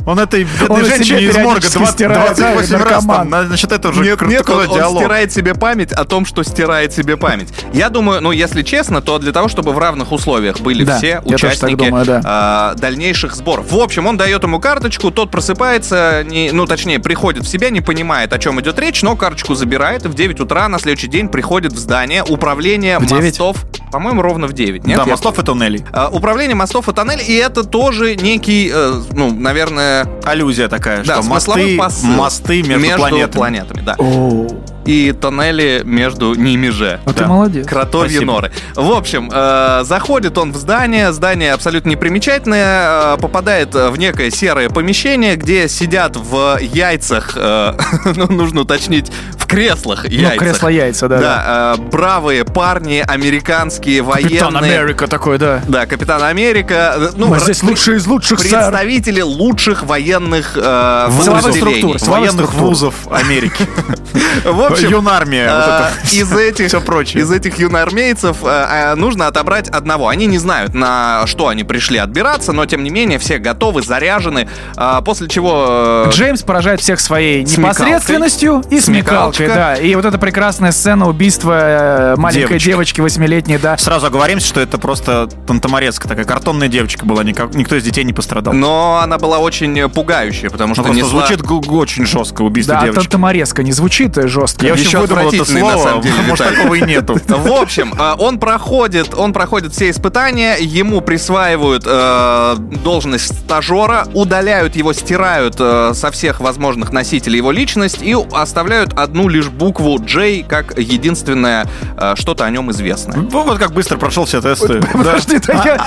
Он 0.08 0.18
этой 0.18 0.44
Он 0.68 0.76
бедной 0.80 0.84
женщине 0.84 1.22
из 1.22 1.36
морга 1.36 1.60
периодически 1.60 1.78
20 1.78 1.94
стирает, 1.94 2.36
да, 2.36 2.52
28 2.54 2.84
раз 2.88 3.04
там. 3.04 3.28
Значит, 3.46 3.72
это 3.72 3.88
уже 3.90 4.02
Нет, 4.02 4.20
нет, 4.22 4.48
он, 4.48 4.66
он 4.68 4.74
диалог. 4.74 5.02
стирает 5.02 5.32
себе 5.32 5.54
память 5.54 5.92
о 5.92 6.04
том, 6.04 6.24
что 6.24 6.42
стирает 6.42 6.92
себе 6.92 7.16
память. 7.16 7.48
Я 7.72 7.90
думаю, 7.90 8.20
ну, 8.22 8.32
если 8.32 8.62
честно, 8.62 9.02
то 9.02 9.18
для 9.18 9.32
того, 9.32 9.48
чтобы 9.48 9.72
в 9.72 9.78
равных 9.78 10.10
условиях 10.12 10.60
были 10.60 10.84
Да, 10.84 10.96
все 10.98 11.20
участники 11.24 11.74
думаю, 11.74 12.04
да. 12.06 12.20
а, 12.24 12.74
дальнейших 12.74 13.34
сборов. 13.34 13.70
В 13.70 13.76
общем, 13.78 14.06
он 14.06 14.16
дает 14.16 14.42
ему 14.42 14.60
карточку, 14.60 15.10
тот 15.10 15.30
просыпается, 15.30 16.24
не- 16.24 16.50
ну, 16.52 16.66
точнее, 16.66 16.98
приходит 17.00 17.44
в 17.44 17.48
себя, 17.48 17.70
не 17.70 17.80
понимает, 17.80 18.32
о 18.32 18.38
чем 18.38 18.60
идет 18.60 18.78
речь, 18.78 19.02
но 19.02 19.16
карточку 19.16 19.54
забирает, 19.54 20.04
и 20.06 20.08
в 20.08 20.14
9 20.14 20.40
утра 20.40 20.68
на 20.68 20.78
следующий 20.78 21.08
день 21.08 21.28
приходит 21.28 21.72
в 21.72 21.78
здание 21.78 22.22
управления 22.24 22.98
В 22.98 23.06
9? 23.06 23.24
мостов. 23.24 23.56
По-моему, 23.92 24.22
ровно 24.22 24.46
в 24.46 24.52
9, 24.52 24.86
нет? 24.86 24.98
Да, 24.98 25.04
мостов 25.06 25.38
и 25.38 25.42
туннелей. 25.42 25.84
А, 25.92 26.08
Управление 26.08 26.54
мостов 26.54 26.88
и 26.88 26.92
тоннелей, 26.92 27.24
и 27.24 27.34
это 27.34 27.64
тоже 27.64 28.16
некий, 28.16 28.70
э, 28.72 29.00
ну, 29.12 29.32
наверное, 29.32 29.97
Аллюзия 30.24 30.68
такая, 30.68 31.04
да, 31.04 31.20
что 31.20 31.28
мосты, 31.28 31.76
посыл. 31.76 32.08
мосты 32.10 32.62
между, 32.62 32.96
планетами. 32.96 33.32
планетами, 33.32 33.80
да. 33.82 33.94
Оу. 33.98 34.46
И 34.88 35.12
тоннели 35.12 35.82
между 35.84 36.34
ними 36.34 36.70
же. 36.70 36.98
А 37.04 37.12
ты 37.12 37.20
Да. 37.24 37.26
молодец. 37.26 37.66
Кротовьи 37.66 38.08
Спасибо. 38.16 38.32
норы. 38.32 38.52
В 38.74 38.90
общем, 38.90 39.30
э, 39.30 39.82
заходит 39.84 40.38
он 40.38 40.52
в 40.52 40.56
здание, 40.56 41.12
здание 41.12 41.52
абсолютно 41.52 41.90
непримечательное, 41.90 43.14
э, 43.14 43.16
попадает 43.20 43.74
в 43.74 43.94
некое 43.98 44.30
серое 44.30 44.70
помещение, 44.70 45.36
где 45.36 45.68
сидят 45.68 46.16
в 46.16 46.58
яйцах, 46.62 47.32
э, 47.36 47.74
ну, 48.16 48.28
нужно 48.32 48.62
уточнить, 48.62 49.12
в 49.36 49.46
креслах 49.46 50.04
Ну, 50.04 50.10
яйцах. 50.10 50.38
кресло-яйца, 50.38 51.08
да. 51.08 51.18
да. 51.18 51.22
Да, 51.28 51.74
э, 51.78 51.90
бравые 51.90 52.44
парни, 52.46 53.04
американские, 53.06 54.02
Капитан 54.02 54.54
военные. 54.54 54.78
Америка 54.80 55.06
такой, 55.06 55.36
да. 55.36 55.60
Да, 55.68 55.84
Капитан 55.84 56.22
Америка. 56.22 56.94
э, 56.96 57.08
Ну, 57.14 57.26
Мы 57.26 57.36
р- 57.36 57.42
здесь 57.42 57.62
лучшие 57.62 57.98
из 57.98 58.06
лучших, 58.06 58.40
сэр. 58.40 58.48
представители 58.50 59.20
лучших 59.20 59.82
военных 59.82 60.52
э, 60.56 61.08
структур. 61.10 61.98
Силовых 61.98 62.02
Военных 62.08 62.32
структур. 62.46 62.60
вузов 62.62 62.94
Америки. 63.10 63.66
В 64.44 64.62
общем, 64.62 64.77
Юнармия. 64.86 65.44
вот 65.46 65.64
А, 65.64 65.90
это. 66.02 66.14
из 66.16 66.32
этих, 66.32 66.68
Всё 66.68 66.80
прочее. 66.80 67.22
из 67.22 67.30
этих 67.30 67.58
юноармейцев 67.58 68.36
э, 68.42 68.46
э, 68.46 68.94
нужно 68.94 69.26
отобрать 69.26 69.68
одного. 69.68 70.08
Они 70.08 70.26
не 70.26 70.38
знают, 70.38 70.74
на 70.74 71.26
что 71.26 71.48
они 71.48 71.64
пришли 71.64 71.98
отбираться, 71.98 72.52
но 72.52 72.66
тем 72.66 72.82
не 72.84 72.90
менее 72.90 73.18
все 73.18 73.38
готовы, 73.38 73.82
заряжены. 73.82 74.48
А, 74.76 75.00
После 75.02 75.28
чего... 75.28 76.04
э, 76.06 76.10
Джеймс 76.10 76.42
поражает 76.42 76.80
всех 76.80 77.00
своей 77.00 77.46
Смекалкой. 77.46 77.86
непосредственностью 77.86 78.62
и 78.70 78.80
смекалкой, 78.80 79.36
Смекалочка. 79.46 79.54
да. 79.54 79.74
И 79.76 79.94
вот 79.94 80.04
эта 80.04 80.18
прекрасная 80.18 80.72
сцена 80.72 81.08
убийства 81.08 82.12
э, 82.12 82.16
маленькой 82.16 82.48
Девочки. 82.48 82.66
девочки 82.66 83.00
восьмилетней, 83.00 83.58
да. 83.58 83.76
Сразу 83.78 84.06
оговоримся, 84.06 84.46
что 84.46 84.60
это 84.60 84.78
просто 84.78 85.28
Тантамарецка 85.46 86.08
такая 86.08 86.24
картонная 86.24 86.68
девочка 86.68 87.04
была, 87.06 87.24
никак- 87.24 87.54
никто 87.54 87.76
из 87.76 87.84
детей 87.84 88.04
не 88.04 88.12
пострадал. 88.12 88.52
Но 88.54 89.00
она 89.02 89.18
была 89.18 89.38
очень 89.38 89.88
пугающая, 89.88 90.50
потому 90.50 90.70
Ну, 90.70 90.74
что 90.74 90.82
просто 90.84 91.02
несла... 91.02 91.26
звучит 91.26 91.68
очень 91.70 92.06
жестко 92.06 92.42
убийство 92.42 92.74
Да, 92.74 92.82
девочки. 92.82 93.00
Тантаморезка 93.02 93.62
не 93.62 93.72
звучит 93.72 94.14
жестко. 94.28 94.64
Я 94.68 94.74
вообще 94.74 94.86
Еще 94.86 94.98
выдумал 94.98 95.28
это 95.28 95.28
отвратительный, 95.28 95.62
на 95.62 95.72
слово, 95.72 95.88
самом 95.88 96.02
деле, 96.02 96.14
может, 96.22 96.32
Виталий. 96.32 96.56
такого 96.56 96.74
и 96.74 96.80
нету. 96.82 97.20
В 97.28 97.52
общем, 97.52 97.94
э, 97.98 98.14
он 98.18 98.38
проходит, 98.38 99.14
он 99.14 99.32
проходит 99.32 99.72
все 99.72 99.90
испытания, 99.90 100.56
ему 100.60 101.00
присваивают 101.00 101.84
э, 101.86 102.56
должность 102.84 103.38
стажера, 103.38 104.06
удаляют 104.14 104.76
его, 104.76 104.92
стирают 104.92 105.56
э, 105.58 105.92
со 105.94 106.10
всех 106.10 106.40
возможных 106.40 106.92
носителей 106.92 107.38
его 107.38 107.50
личность 107.50 108.02
и 108.02 108.16
оставляют 108.32 108.92
одну 108.94 109.28
лишь 109.28 109.48
букву 109.48 109.98
J 109.98 110.44
как 110.46 110.78
единственное 110.78 111.66
э, 111.96 112.14
что-то 112.16 112.44
о 112.44 112.50
нем 112.50 112.70
известное. 112.70 113.16
Ну, 113.16 113.42
Вот 113.42 113.58
как 113.58 113.72
быстро 113.72 113.96
прошел 113.96 114.24
все 114.24 114.40
тесты. 114.40 114.80
Подожди, 114.92 115.38
да 115.38 115.62
я... 115.64 115.86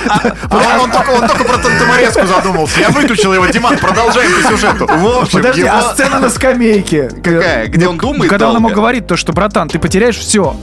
А 0.50 0.80
он, 0.82 0.92
он 0.92 1.28
только, 1.28 1.44
про 1.44 1.58
Тантамарецку 1.58 2.26
задумался. 2.26 2.80
Я 2.80 2.90
выключил 2.90 3.34
его. 3.34 3.46
Диман, 3.46 3.78
продолжаем 3.78 4.32
по 4.42 4.50
сюжету. 4.50 4.88
В 4.88 5.22
общем, 5.22 5.40
Подожди, 5.40 5.64
а 5.64 5.94
сцена 5.94 6.20
на 6.20 6.30
скамейке? 6.30 7.10
Какая? 7.24 7.68
Где 7.68 7.88
он 7.88 7.98
думает 7.98 8.30
Когда 8.30 8.50
он 8.50 8.61
ему 8.62 8.76
говорит 8.76 9.08
то, 9.08 9.16
что, 9.18 9.34
братан, 9.34 9.68
ты 9.68 9.80
потеряешь 9.80 10.18
все. 10.18 10.56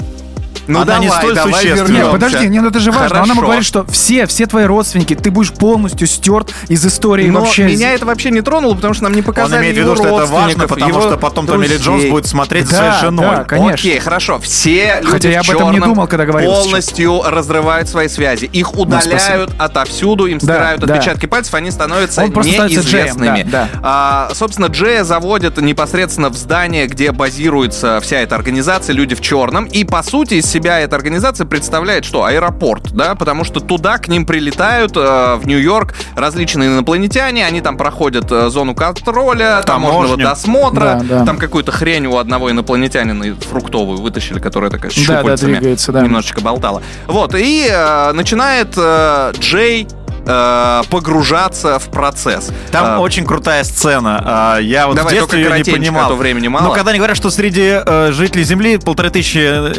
Ну 0.69 0.81
Она 0.83 0.99
не 0.99 1.07
давай, 1.07 1.23
столь 1.23 1.35
давай 1.35 1.53
существенна. 1.55 1.87
вернемся. 1.87 2.03
Нет, 2.05 2.13
подожди, 2.13 2.49
не, 2.49 2.61
ну 2.61 2.69
это 2.69 2.79
же 2.81 2.93
важно. 2.93 3.17
Она 3.17 3.25
ему 3.25 3.27
Хорошо. 3.35 3.43
говорит, 3.47 3.65
что 3.65 3.85
все, 3.87 4.27
все 4.27 4.47
твои 4.47 4.65
родственники, 4.67 5.15
ты 5.15 5.31
будешь 5.31 5.53
полностью 5.53 6.07
стерт 6.07 6.53
из 6.69 6.85
истории 6.87 7.29
Но 7.31 7.41
вообще. 7.41 7.65
меня 7.65 7.93
это 7.95 8.05
вообще 8.07 8.31
не 8.31 8.43
тронуло, 8.43 8.75
потому 8.75 8.95
что 8.95 9.05
нам 9.05 9.13
не 9.15 9.21
Он 9.21 9.25
показали 9.25 9.63
имеет 9.63 9.77
в 9.77 9.79
виду, 9.81 9.97
что 9.97 10.05
это 10.05 10.13
важно, 10.27 10.37
родственников, 10.39 10.69
потому 10.71 10.91
его 10.93 11.01
что 11.01 11.17
потом 11.17 11.47
Томми 11.47 11.67
Ли. 11.67 11.77
Джонс 11.79 12.05
будет 12.05 12.27
смотреть 12.27 12.67
за 12.67 12.73
Да, 12.73 12.79
своей 12.79 13.01
женой. 13.01 13.37
да, 13.37 13.45
конечно. 13.45 13.75
Окей, 13.75 13.99
хорошо. 13.99 14.39
Все 14.39 14.97
люди 15.01 15.11
Хотя 15.11 15.29
я 15.31 15.41
об 15.41 15.51
этом 15.51 15.73
не 15.73 15.81
думал, 15.81 16.07
когда 16.07 16.27
говорил 16.27 16.51
полностью 16.53 17.23
разрывают 17.25 17.89
свои 17.89 18.09
связи. 18.09 18.45
Их 18.47 18.77
удаляют 18.77 19.51
отовсюду, 19.59 20.27
им 20.27 20.39
Да, 20.39 20.45
стирают 20.55 20.81
да. 20.83 20.95
отпечатки 20.95 21.27
пальцев, 21.27 21.55
они 21.55 21.71
становятся 21.71 22.23
Он 22.23 22.31
неизвестными. 22.31 23.39
Джеем, 23.39 23.51
да, 23.51 23.69
А, 23.83 24.31
собственно, 24.35 24.67
Джея 24.67 25.05
заводят 25.05 25.57
непосредственно 25.61 26.29
в 26.29 26.37
здание, 26.37 26.87
где 26.87 27.13
базируется 27.13 28.01
вся 28.03 28.19
эта 28.21 28.35
организация, 28.35 28.93
люди 28.93 29.15
в 29.15 29.21
черном. 29.21 29.65
И, 29.67 29.85
по 29.85 30.03
сути, 30.03 30.35
из 30.35 30.47
себя 30.59 30.81
эта 30.81 30.97
организация 30.97 31.47
представляет 31.47 32.05
что? 32.05 32.25
Аэропорт, 32.25 32.91
да? 32.93 33.15
Потому 33.15 33.45
что 33.45 33.61
туда 33.61 33.99
к 33.99 34.09
ним 34.09 34.27
прилетают, 34.27 34.97
э, 34.97 35.37
в 35.37 35.47
Нью-Йорк, 35.47 35.95
различные 36.17 36.69
инопланетяне, 36.71 37.47
они 37.47 37.61
там 37.61 37.77
проходят 37.77 38.31
э, 38.33 38.49
зону 38.51 38.75
контроля, 38.75 39.63
таможенного 39.65 40.17
досмотра, 40.17 41.01
Да, 41.03 41.19
да. 41.21 41.25
там 41.25 41.39
какую-то 41.39 41.71
хрень 41.71 42.07
у 42.07 42.17
одного 42.19 42.51
инопланетянина 42.51 43.37
фруктовую 43.37 43.99
вытащили, 43.99 44.41
которая 44.41 44.71
такая 44.71 44.91
с 44.91 44.95
Да, 44.95 45.01
да, 45.15 45.19
щупальцами 45.21 45.55
двигается, 45.57 45.93
да. 45.93 46.03
немножечко 46.03 46.41
болтала. 46.41 46.83
Вот, 47.07 47.35
и 47.37 47.69
э, 47.71 48.13
начинает 48.13 48.75
э, 48.77 49.33
Джей 49.39 49.87
э, 50.29 50.83
погружаться 50.91 51.79
в 51.79 51.91
процесс. 51.91 52.51
Там 52.71 52.87
Э, 52.87 52.99
очень 52.99 53.25
крутая 53.25 53.65
сцена. 53.65 54.23
А, 54.25 54.59
Я 54.59 54.87
вот 54.87 54.97
Давай, 54.97 55.15
в 55.15 55.17
детстве 55.17 55.43
только 55.45 55.57
ее 55.57 55.65
не 55.65 55.73
понимал. 55.73 56.07
а 56.07 56.09
то 56.09 56.17
времени 56.17 56.49
мало. 56.49 56.65
Но 56.69 56.73
когда 56.73 56.91
они 56.91 56.99
говорят, 56.99 57.17
что 57.17 57.31
среди 57.31 57.81
э, 57.85 58.13
жителей 58.13 58.45
Земли 58.45 58.77
полторы 58.79 59.11
тысячи 59.11 59.39
э, 59.39 59.73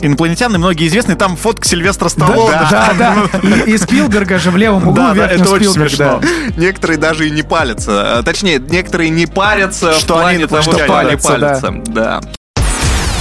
инопланетян, 0.00 0.54
и 0.54 0.58
многие 0.58 0.86
известны, 0.88 1.14
там 1.16 1.36
фотка 1.36 1.66
Сильвестра 1.66 2.08
Сталлоне. 2.08 2.50
Да, 2.70 2.92
да, 2.98 3.14
да. 3.42 3.48
И, 3.66 3.72
и 3.72 3.78
Спилберга 3.78 4.38
же 4.38 4.50
в 4.50 4.56
левом 4.56 4.82
углу, 4.88 4.94
Да, 4.94 5.14
да, 5.14 5.26
это 5.26 5.50
очень 5.50 5.70
Спилберг, 5.70 5.90
смешно. 5.90 6.20
да. 6.22 6.28
Некоторые 6.56 6.98
даже 6.98 7.26
и 7.26 7.30
не 7.30 7.42
палятся. 7.42 8.18
Э, 8.20 8.22
Точнее, 8.22 8.58
некоторые 8.58 9.10
не 9.10 9.26
парятся 9.26 9.92
Что 9.94 10.14
в 10.14 10.18
плане 10.20 10.36
они 10.38 10.46
того, 10.46 10.62
что 10.62 10.70
инопланетяне, 10.78 11.08
они 11.10 11.20
да. 11.22 11.28
палятся. 11.28 11.74
Да. 11.86 12.20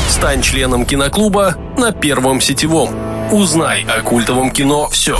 Стань 0.10 0.42
членом 0.42 0.86
киноклуба 0.86 1.56
на 1.78 1.92
Первом 1.92 2.42
сетевом. 2.42 2.90
Узнай 3.32 3.86
о 3.86 4.02
культовом 4.02 4.52
кино 4.52 4.88
все. 4.90 5.20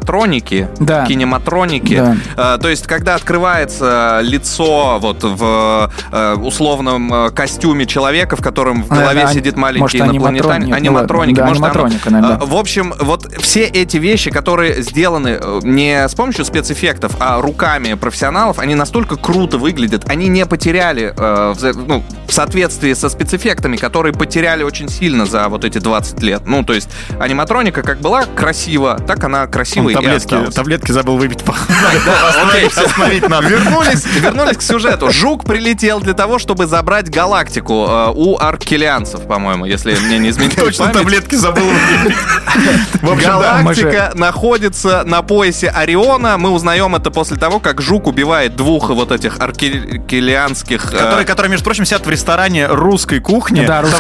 синематроники, 0.03 0.69
Да. 0.79 1.05
кинематроники. 1.07 1.97
Да. 2.37 2.55
Э, 2.55 2.59
то 2.61 2.69
есть, 2.69 2.87
когда 2.87 3.15
открывается 3.17 4.21
лицо 4.23 4.99
вот 5.01 5.23
в 5.25 5.91
э, 6.13 6.35
условном 6.35 7.13
э, 7.13 7.31
костюме 7.31 7.87
человека, 7.87 8.37
в 8.37 8.43
котором 8.43 8.83
в 8.85 8.93
А, 8.93 8.97
голове 8.97 9.23
а, 9.25 9.33
сидит 9.33 9.57
маленький 9.57 9.81
может, 9.83 10.01
инопланетянин, 10.01 10.69
ну 10.71 10.75
аниматроники, 10.77 11.37
Да, 11.37 11.47
может, 11.47 11.63
оно- 11.63 11.67
аниматроника, 11.71 12.11
наверное, 12.11 12.37
Э, 12.39 12.45
В 12.47 12.55
общем, 12.57 12.95
вот 13.01 13.27
все 13.41 13.65
эти 13.65 13.97
вещи, 13.97 14.31
которые 14.31 14.83
сделаны 14.83 15.39
э, 15.41 15.61
не 15.63 16.07
с 16.09 16.15
помощью 16.15 16.45
спецэффектов, 16.45 17.13
а 17.21 17.41
руками 17.41 17.95
профессионалов, 17.95 18.59
они 18.59 18.75
настолько 18.75 19.17
круто 19.17 19.59
выглядят, 19.59 20.09
они 20.09 20.29
не 20.29 20.47
потеряли 20.47 21.13
э, 21.17 21.55
в, 21.57 21.87
ну, 21.87 22.05
в 22.27 22.33
соответствии 22.33 22.93
со 22.95 23.09
спецэффектами, 23.09 23.77
которые 23.77 24.13
потеряли 24.13 24.63
очень 24.63 24.89
сильно 24.89 25.27
за 25.27 25.49
вот 25.49 25.65
эти 25.65 25.79
20 25.79 26.23
лет. 26.23 26.43
Ну, 26.47 26.63
то 26.65 26.73
есть 26.75 26.89
аниматроника 27.19 27.83
как 27.83 28.01
была 28.01 28.25
красива, 28.25 28.99
так 29.07 29.23
она 29.25 29.47
красивой 29.47 29.88
И 29.91 29.95
таблетки, 29.95 30.29
таблетки 30.55 30.93
забыл 30.93 31.17
выпить. 31.17 31.45
Остановить 32.77 33.29
надо. 33.29 33.49
Вернулись, 33.49 34.05
вернулись 34.07 34.57
к 34.57 34.63
сюжету. 34.63 35.11
Жук 35.11 35.45
прилетел 35.45 36.01
для 36.01 36.15
того, 36.15 36.39
чтобы 36.39 36.67
забрать 36.67 37.11
галактику 37.11 37.87
э, 37.89 38.13
у 38.15 38.39
аркелианцев, 38.39 39.23
по-моему, 39.27 39.65
если 39.65 39.95
мне 39.95 40.19
не 40.19 40.31
изменить 40.31 40.57
Точно 40.57 40.89
таблетки 40.89 41.35
забыл 41.35 41.65
выпить. 41.65 42.17
Галактика 43.03 44.13
находится 44.15 45.03
на 45.05 45.23
поясе 45.23 45.69
Ориона. 45.69 46.39
Мы 46.39 46.51
узнаем 46.51 46.95
это 46.95 47.11
после 47.11 47.37
того, 47.37 47.61
как 47.61 47.81
Жук 47.81 48.07
убивает 48.07 48.57
двух 48.57 48.91
вот 48.91 49.13
этих 49.13 49.39
аркелианских... 49.39 50.93
э, 50.93 50.97
Которые, 50.99 51.25
которые, 51.27 51.51
между 51.51 51.65
прочим, 51.65 51.85
сидят 51.85 52.07
в 52.07 52.11
ресторане 52.11 52.67
русской 52.67 53.21
кухни. 53.21 53.65
Да, 53.67 53.83
русская- 53.83 53.99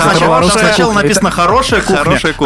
Сначала, 0.68 0.92
написано 0.92 1.30
хорошая 1.30 1.80
кухня, 1.82 1.96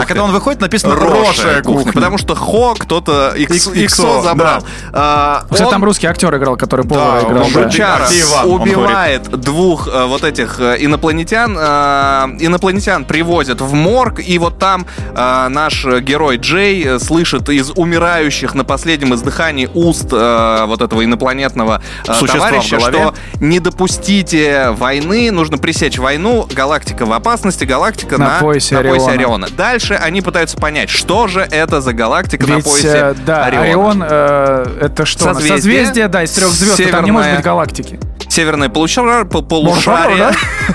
а 0.03 0.07
когда 0.07 0.25
он 0.25 0.33
выходит, 0.33 0.61
написано 0.61 0.97
хорошая 0.97 1.63
кухня. 1.63 1.93
Потому 1.93 2.19
что 2.19 2.35
Хо 2.35 2.75
кто-то 2.79 3.32
Икс- 3.35 3.51
Икс- 3.69 3.85
Иксо 3.85 4.23
забрал. 4.23 4.61
да. 4.61 4.67
А, 4.93 5.43
Кстати, 5.45 5.63
он- 5.65 5.71
там 5.71 5.85
русский 5.85 6.07
актер 6.07 6.35
играл, 6.37 6.57
который 6.57 6.87
повара 6.87 7.21
Да, 7.23 7.29
играл. 7.29 7.45
да. 7.53 7.63
Жучара 7.63 8.09
убивает 8.45 9.23
двух 9.31 9.89
э, 9.89 10.05
вот 10.07 10.25
этих 10.25 10.59
э, 10.61 10.77
инопланетян. 10.81 11.57
Э, 11.59 12.27
инопланетян 12.41 13.05
привозят 13.05 13.61
в 13.61 13.73
морг, 13.73 14.21
и 14.21 14.39
вот 14.39 14.59
там 14.59 14.87
э, 15.15 15.49
наш 15.49 15.85
герой 15.85 16.37
Джей 16.37 16.99
слышит 17.01 17.49
из 17.49 17.71
умирающих 17.71 18.55
на 18.55 18.65
последнем 18.65 19.15
издыхании 19.15 19.69
уст 19.73 20.09
э, 20.13 20.65
вот 20.67 20.81
этого 20.83 21.05
инопланетного 21.05 21.83
э, 22.07 22.15
Существа 22.15 22.49
товарища, 22.49 22.81
что 22.81 23.15
не 23.41 23.61
допустите 23.61 24.71
войны, 24.71 25.31
нужно 25.31 25.59
пресечь 25.59 25.99
войну, 25.99 26.47
галактика 26.53 27.07
в 27.07 27.13
опасности, 27.13 27.65
галактика 27.65 28.19
На 28.19 28.35
на, 28.35 28.39
поясе 28.41 28.75
на 28.77 28.83
поясе 28.83 29.11
Ориона. 29.11 29.47
Ориона. 29.47 29.49
Дальше 29.57 29.95
они 29.95 30.21
пытаются 30.23 30.57
понять, 30.57 30.91
что 30.91 31.29
же 31.29 31.41
это 31.51 31.81
за 31.81 31.93
галактика 31.93 32.47
на 32.47 32.55
Ведь, 32.57 32.65
поясе 32.65 32.89
э, 32.89 33.15
да, 33.25 33.45
Ориона. 33.47 33.65
Орион, 33.65 34.05
э, 34.09 34.67
это 34.83 35.07
что? 35.07 35.25
Созвездие. 35.25 35.57
Созвездие, 35.57 36.09
да, 36.09 36.23
из 36.23 36.31
трех 36.33 36.51
звезд, 36.51 36.81
и 36.81 36.87
там 36.87 37.05
не 37.05 37.11
может 37.11 37.27
Северная- 37.27 37.37
быть 37.37 37.45
галактики. 37.45 38.01
Северное 38.29 38.69
полушар- 38.69 39.25
пол- 39.27 39.43
полушарие. 39.45 40.31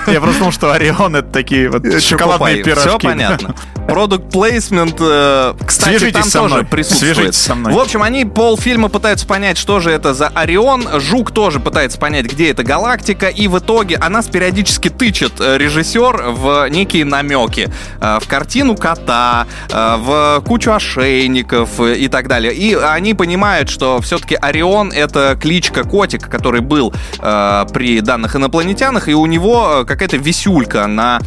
Я 0.06 0.20
просто 0.20 0.38
думал, 0.38 0.52
что 0.52 0.72
Орион 0.72 1.16
это 1.16 1.28
такие 1.28 1.68
вот 1.70 1.82
шоколадные 2.02 2.62
пирожки. 2.62 2.88
Все 2.88 2.98
понятно. 2.98 3.54
Продукт 3.88 4.30
плейсмент, 4.30 4.96
э, 5.00 5.54
кстати, 5.66 5.96
Свяжитесь 5.98 6.12
там 6.20 6.24
со 6.24 6.38
тоже 6.40 6.54
мной. 6.56 6.66
присутствует. 6.66 7.14
Свяжитесь 7.16 7.40
со 7.40 7.54
мной. 7.54 7.72
В 7.72 7.78
общем, 7.78 8.02
они 8.02 8.26
полфильма 8.26 8.88
пытаются 8.90 9.26
понять, 9.26 9.56
что 9.56 9.80
же 9.80 9.90
это 9.90 10.12
за 10.12 10.28
Орион. 10.28 11.00
Жук 11.00 11.30
тоже 11.32 11.58
пытается 11.58 11.98
понять, 11.98 12.26
где 12.26 12.50
эта 12.50 12.62
галактика. 12.62 13.28
И 13.28 13.48
в 13.48 13.58
итоге 13.58 13.96
она 13.96 14.18
нас 14.18 14.26
периодически 14.26 14.88
тычет 14.90 15.40
э, 15.40 15.56
режиссер 15.58 16.32
в 16.32 16.68
некие 16.68 17.04
намеки. 17.04 17.70
Э, 18.00 18.18
В 18.20 18.28
картину 18.28 18.76
кота, 18.76 19.46
в 19.70 20.42
кучу 20.44 20.72
ошейников 20.72 21.80
и 21.80 22.08
так 22.08 22.28
далее. 22.28 22.52
И 22.52 22.74
они 22.74 23.14
понимают, 23.14 23.70
что 23.70 24.00
все-таки 24.00 24.34
Орион— 24.34 24.92
это 24.94 25.38
кличка 25.40 25.84
котика, 25.84 26.28
который 26.28 26.60
был 26.60 26.92
при 27.18 28.00
данных 28.00 28.34
инопланетянах, 28.36 29.08
и 29.08 29.14
у 29.14 29.24
него 29.26 29.84
какая-то 29.86 30.16
висюлька 30.16 30.86
на... 30.86 31.20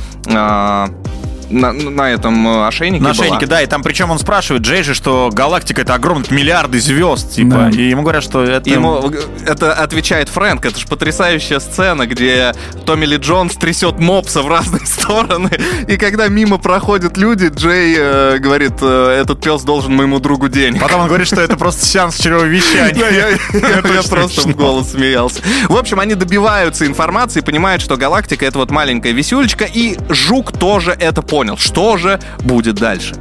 на, 1.51 1.71
на 1.73 2.09
этом 2.11 2.47
э, 2.47 2.67
ошейнике 2.67 3.03
На 3.03 3.13
была. 3.13 3.23
ошейнике, 3.25 3.45
да, 3.45 3.61
и 3.61 3.67
там 3.67 3.83
причем 3.83 4.11
он 4.11 4.19
спрашивает 4.19 4.63
Джей 4.63 4.83
же, 4.83 4.93
что 4.93 5.29
галактика 5.31 5.81
это 5.81 5.93
огромные 5.93 6.31
миллиарды 6.31 6.79
звезд, 6.79 7.33
типа, 7.33 7.49
Да. 7.55 7.69
и 7.69 7.89
ему 7.89 8.01
говорят, 8.03 8.23
что 8.23 8.43
это... 8.43 8.69
Ему 8.69 9.11
это 9.45 9.73
отвечает 9.73 10.29
Фрэнк. 10.29 10.65
Это 10.65 10.79
же 10.79 10.87
потрясающая 10.87 11.59
сцена, 11.59 12.07
где 12.07 12.53
Томми 12.85 13.05
Ли 13.05 13.17
Джонс 13.17 13.55
трясет 13.55 13.99
мопса 13.99 14.41
в 14.41 14.47
разные 14.47 14.85
стороны. 14.85 15.49
И 15.87 15.97
когда 15.97 16.27
мимо 16.27 16.57
проходят 16.57 17.17
люди, 17.17 17.49
Джей 17.53 17.95
э, 17.97 18.37
говорит, 18.39 18.73
э, 18.81 19.19
этот 19.21 19.41
пес 19.43 19.63
должен 19.63 19.93
моему 19.95 20.19
другу 20.19 20.47
денег. 20.47 20.81
Потом 20.81 21.01
он 21.01 21.07
говорит, 21.07 21.27
что 21.27 21.41
это 21.41 21.57
просто 21.57 21.85
сеанс 21.85 22.17
чревовещания. 22.19 23.37
я, 23.53 23.81
просто 24.09 24.41
в 24.41 24.55
голос 24.55 24.91
смеялся. 24.91 25.41
В 25.67 25.75
общем, 25.75 25.99
они 25.99 26.15
добиваются 26.15 26.85
информации, 26.85 27.41
понимают, 27.41 27.81
что 27.81 27.97
галактика 27.97 28.45
это 28.45 28.57
вот 28.59 28.71
маленькая 28.71 29.11
висюлечка, 29.11 29.65
и 29.65 29.97
Жук 30.09 30.51
тоже 30.57 30.95
это 30.99 31.21
понял. 31.21 31.40
Что 31.58 31.97
же 31.97 32.19
будет 32.39 32.75
дальше? 32.75 33.15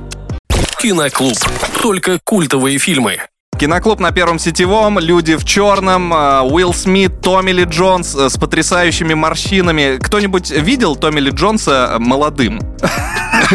Киноклуб. 0.80 1.36
Только 1.82 2.18
культовые 2.24 2.78
фильмы. 2.78 3.18
Киноклуб 3.58 4.00
на 4.00 4.10
Первом 4.10 4.38
Сетевом, 4.38 4.98
люди 4.98 5.36
в 5.36 5.44
черном, 5.44 6.14
э, 6.14 6.40
Уилл 6.40 6.72
Смит, 6.72 7.20
Томми 7.20 7.50
Ли 7.50 7.64
Джонс 7.64 8.14
э, 8.14 8.30
с 8.30 8.38
потрясающими 8.38 9.12
морщинами. 9.12 9.98
Кто-нибудь 10.02 10.50
видел 10.50 10.96
Томми 10.96 11.20
Ли 11.20 11.30
Джонса 11.30 11.96
молодым? 11.98 12.60